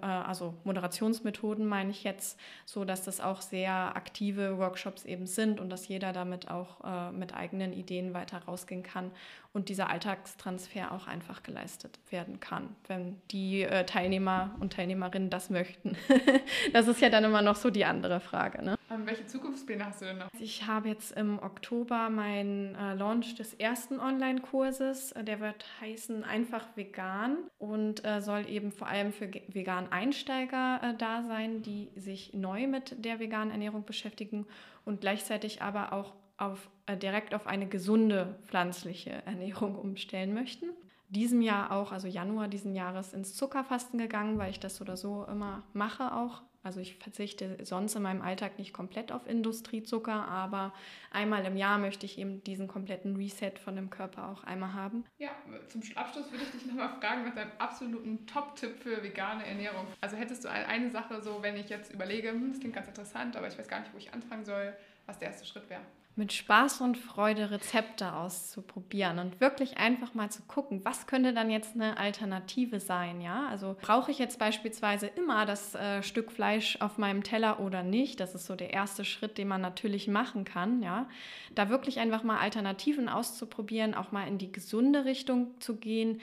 äh, 0.00 0.05
also 0.05 0.55
Moderationsmethoden 0.64 1.66
meine 1.66 1.90
ich 1.90 2.05
jetzt, 2.05 2.38
so 2.66 2.85
dass 2.85 3.02
das 3.02 3.20
auch 3.20 3.40
sehr 3.40 3.72
aktive 3.96 4.59
Workshops 4.59 5.07
eben 5.07 5.26
sind 5.26 5.59
und 5.59 5.70
dass 5.70 5.88
jeder 5.88 6.12
damit 6.12 6.50
auch 6.50 6.85
äh, 6.85 7.12
mit 7.12 7.35
eigenen 7.35 7.72
Ideen 7.72 8.12
weiter 8.12 8.38
rausgehen 8.44 8.83
kann 8.83 9.11
und 9.55 9.68
dieser 9.68 9.90
Alltagstransfer 9.90 10.82
auch 10.90 11.07
einfach 11.07 11.42
geleistet 11.45 11.99
werden 12.11 12.40
kann, 12.40 12.75
wenn 12.88 13.21
die 13.31 13.62
äh, 13.62 13.85
Teilnehmer 13.87 14.55
und 14.61 14.73
Teilnehmerinnen 14.73 15.31
das 15.31 15.49
möchten. 15.51 15.97
das 16.73 16.88
ist 16.88 17.01
ja 17.01 17.09
dann 17.11 17.25
immer 17.25 17.42
noch 17.42 17.57
so 17.57 17.71
die 17.71 17.85
andere 17.85 18.18
Frage. 18.21 18.62
Ne? 18.64 18.77
Ähm, 18.90 19.07
welche 19.07 19.27
Zukunftspläne 19.27 19.87
hast 19.87 20.01
du 20.03 20.07
denn 20.07 20.18
noch? 20.18 20.29
Ich 20.38 20.66
habe 20.66 20.88
jetzt 20.88 21.12
im 21.12 21.38
Oktober 21.38 22.11
meinen 22.11 22.75
äh, 22.75 22.95
Launch 22.95 23.35
des 23.37 23.55
ersten 23.55 24.01
Online-Kurses. 24.01 25.12
Äh, 25.12 25.25
Der 25.25 25.40
wird 25.40 25.64
heißen 25.81 26.25
Einfach 26.25 26.66
Vegan 26.75 27.37
und 27.59 28.05
äh, 28.05 28.21
soll 28.21 28.49
eben 28.49 28.73
vor 28.73 28.88
allem 28.88 29.12
für 29.12 29.29
ge- 29.29 29.42
Vegan-Einsteiger 29.49 30.81
äh, 30.83 30.95
da 30.99 31.23
sein, 31.23 31.62
die 31.62 31.88
sich 31.97 32.33
neu 32.35 32.66
mit 32.66 33.05
der 33.05 33.18
veganen 33.21 33.51
Ernährung 33.51 33.85
beschäftigen 33.85 34.47
und 34.85 35.01
gleichzeitig 35.01 35.62
aber 35.62 35.92
auch 35.92 36.12
auf, 36.42 36.68
äh, 36.87 36.96
direkt 36.96 37.35
auf 37.35 37.46
eine 37.46 37.66
gesunde 37.66 38.38
pflanzliche 38.44 39.11
Ernährung 39.26 39.76
umstellen 39.76 40.35
möchten. 40.35 40.66
Diesem 41.09 41.42
Jahr 41.42 41.72
auch, 41.72 41.92
also 41.92 42.09
Januar 42.09 42.48
diesen 42.48 42.74
Jahres, 42.74 43.12
ins 43.12 43.35
Zuckerfasten 43.35 43.98
gegangen, 43.98 44.38
weil 44.38 44.50
ich 44.50 44.61
das 44.61 44.76
so 44.76 44.85
oder 44.85 44.96
so 44.96 45.24
immer 45.26 45.62
mache 45.74 46.14
auch. 46.14 46.42
Also 46.64 46.78
ich 46.81 46.94
verzichte 46.96 47.59
sonst 47.64 47.96
in 47.96 48.02
meinem 48.02 48.22
Alltag 48.22 48.57
nicht 48.57 48.72
komplett 48.72 49.11
auf 49.11 49.26
Industriezucker, 49.26 50.12
aber 50.28 50.72
einmal 51.11 51.44
im 51.44 51.57
Jahr 51.57 51.76
möchte 51.78 52.07
ich 52.07 52.18
eben 52.18 52.42
diesen 52.44 52.68
kompletten 52.68 53.16
Reset 53.16 53.55
von 53.62 53.74
dem 53.74 53.90
Körper 53.90 54.28
auch 54.28 54.44
einmal 54.44 54.72
haben. 54.72 55.05
Ja, 55.18 55.31
zum 55.68 55.83
Abschluss 55.96 56.31
würde 56.31 56.44
ich 56.44 56.50
dich 56.52 56.66
nochmal 56.66 56.88
fragen 57.00 57.24
nach 57.24 57.35
deinem 57.35 57.50
absoluten 57.59 58.26
Top-Tipp 58.26 58.78
für 58.78 59.02
vegane 59.02 59.44
Ernährung. 59.44 59.87
Also 60.00 60.16
hättest 60.16 60.44
du 60.44 60.48
ein- 60.50 60.64
eine 60.66 60.90
Sache 60.90 61.20
so, 61.20 61.42
wenn 61.42 61.57
ich 61.57 61.68
jetzt 61.68 61.92
überlege, 61.92 62.28
hm, 62.31 62.50
das 62.52 62.61
klingt 62.61 62.74
ganz 62.76 62.87
interessant, 62.87 63.37
aber 63.37 63.48
ich 63.48 63.59
weiß 63.59 63.66
gar 63.68 63.81
nicht, 63.81 63.92
wo 63.92 63.98
ich 63.98 64.14
anfangen 64.14 64.44
soll, 64.44 64.72
was 65.07 65.18
der 65.18 65.28
erste 65.28 65.44
Schritt 65.46 65.68
wäre. 65.68 65.83
Mit 66.14 66.33
Spaß 66.33 66.83
und 66.83 66.98
Freude 66.98 67.51
Rezepte 67.51 68.12
auszuprobieren 68.12 69.18
und 69.18 69.40
wirklich 69.40 69.79
einfach 69.79 70.12
mal 70.12 70.31
zu 70.31 70.42
gucken, 70.42 70.85
was 70.85 71.07
könnte 71.07 71.33
dann 71.33 71.51
jetzt 71.51 71.75
eine 71.75 71.96
Alternative 71.96 72.81
sein, 72.81 73.22
ja? 73.22 73.46
Also 73.48 73.77
brauche 73.81 74.11
ich 74.11 74.18
jetzt 74.18 74.38
beispielsweise 74.38 75.07
immer 75.07 75.46
das 75.46 75.75
äh, 75.75 76.03
Stück 76.03 76.31
Fleisch 76.31 76.77
auf 76.81 76.98
meinem 76.98 77.22
Teller 77.22 77.61
oder 77.61 77.83
nicht? 77.83 78.20
Das 78.20 78.35
ist 78.35 78.44
so 78.44 78.57
der 78.57 78.75
erste 78.75 79.07
Schritt, 79.07 79.38
den 79.38 79.48
man 79.48 79.62
natürlich 79.62 80.07
machen 80.07 80.44
kann, 80.44 80.83
ja? 80.83 81.09
Da 81.55 81.70
wirklich 81.70 81.98
einfach 81.98 82.22
mal 82.22 82.38
Alternativen 82.38 83.09
auszuprobieren, 83.09 83.94
auch 83.94 84.12
mal 84.12 84.29
in 84.29 84.37
die 84.37 84.53
gesunde 84.53 85.07
Richtung 85.07 85.59
zu 85.61 85.77
gehen. 85.77 86.20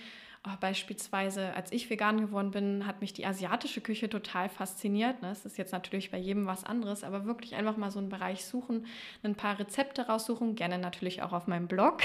Oh, 0.47 0.55
beispielsweise, 0.61 1.53
als 1.53 1.69
ich 1.73 1.89
vegan 1.89 2.21
geworden 2.21 2.51
bin, 2.51 2.85
hat 2.87 3.01
mich 3.01 3.11
die 3.11 3.25
asiatische 3.25 3.81
Küche 3.81 4.09
total 4.09 4.47
fasziniert. 4.47 5.21
Ne? 5.21 5.31
Es 5.31 5.45
ist 5.45 5.57
jetzt 5.57 5.73
natürlich 5.73 6.11
bei 6.11 6.17
jedem 6.17 6.47
was 6.47 6.63
anderes, 6.63 7.03
aber 7.03 7.25
wirklich 7.25 7.55
einfach 7.55 7.75
mal 7.75 7.91
so 7.91 7.99
einen 7.99 8.07
Bereich 8.07 8.45
suchen, 8.45 8.85
ein 9.21 9.35
paar 9.35 9.59
Rezepte 9.59 10.07
raussuchen, 10.07 10.55
gerne 10.55 10.77
natürlich 10.77 11.21
auch 11.23 11.33
auf 11.33 11.47
meinem 11.47 11.67
Blog 11.67 12.03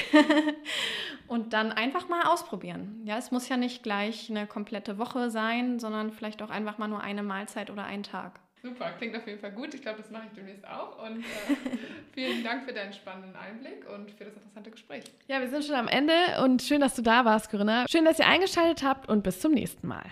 und 1.28 1.52
dann 1.52 1.70
einfach 1.70 2.08
mal 2.08 2.24
ausprobieren. 2.24 3.02
Ja, 3.04 3.18
es 3.18 3.30
muss 3.30 3.48
ja 3.48 3.56
nicht 3.56 3.84
gleich 3.84 4.28
eine 4.28 4.48
komplette 4.48 4.98
Woche 4.98 5.30
sein, 5.30 5.78
sondern 5.78 6.10
vielleicht 6.10 6.42
auch 6.42 6.50
einfach 6.50 6.76
mal 6.76 6.88
nur 6.88 7.02
eine 7.02 7.22
Mahlzeit 7.22 7.70
oder 7.70 7.84
einen 7.84 8.02
Tag. 8.02 8.40
Super, 8.64 8.92
klingt 8.96 9.14
auf 9.14 9.26
jeden 9.26 9.38
Fall 9.38 9.52
gut. 9.52 9.74
Ich 9.74 9.82
glaube, 9.82 9.98
das 10.00 10.10
mache 10.10 10.22
ich 10.26 10.32
demnächst 10.32 10.66
auch. 10.66 10.98
Und 11.04 11.18
äh, 11.18 11.22
vielen 12.14 12.42
Dank 12.42 12.64
für 12.64 12.72
deinen 12.72 12.94
spannenden 12.94 13.36
Einblick 13.36 13.84
und 13.94 14.10
für 14.10 14.24
das 14.24 14.32
interessante 14.32 14.70
Gespräch. 14.70 15.04
Ja, 15.28 15.38
wir 15.42 15.50
sind 15.50 15.64
schon 15.64 15.74
am 15.74 15.86
Ende 15.86 16.14
und 16.42 16.62
schön, 16.62 16.80
dass 16.80 16.94
du 16.94 17.02
da 17.02 17.26
warst, 17.26 17.50
Corinna. 17.50 17.84
Schön, 17.90 18.06
dass 18.06 18.18
ihr 18.18 18.26
eingeschaltet 18.26 18.82
habt 18.82 19.06
und 19.10 19.22
bis 19.22 19.38
zum 19.38 19.52
nächsten 19.52 19.86
Mal. 19.86 20.04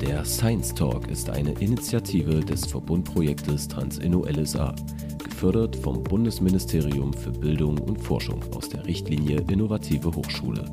Der 0.00 0.24
Science 0.24 0.74
Talk 0.74 1.08
ist 1.08 1.30
eine 1.30 1.52
Initiative 1.60 2.40
des 2.40 2.66
Verbundprojektes 2.66 3.68
TransInno 3.68 4.26
LSA, 4.26 4.74
gefördert 5.22 5.76
vom 5.76 6.02
Bundesministerium 6.02 7.12
für 7.12 7.30
Bildung 7.30 7.78
und 7.78 7.98
Forschung 7.98 8.42
aus 8.52 8.68
der 8.68 8.84
Richtlinie 8.84 9.44
Innovative 9.48 10.12
Hochschule. 10.12 10.64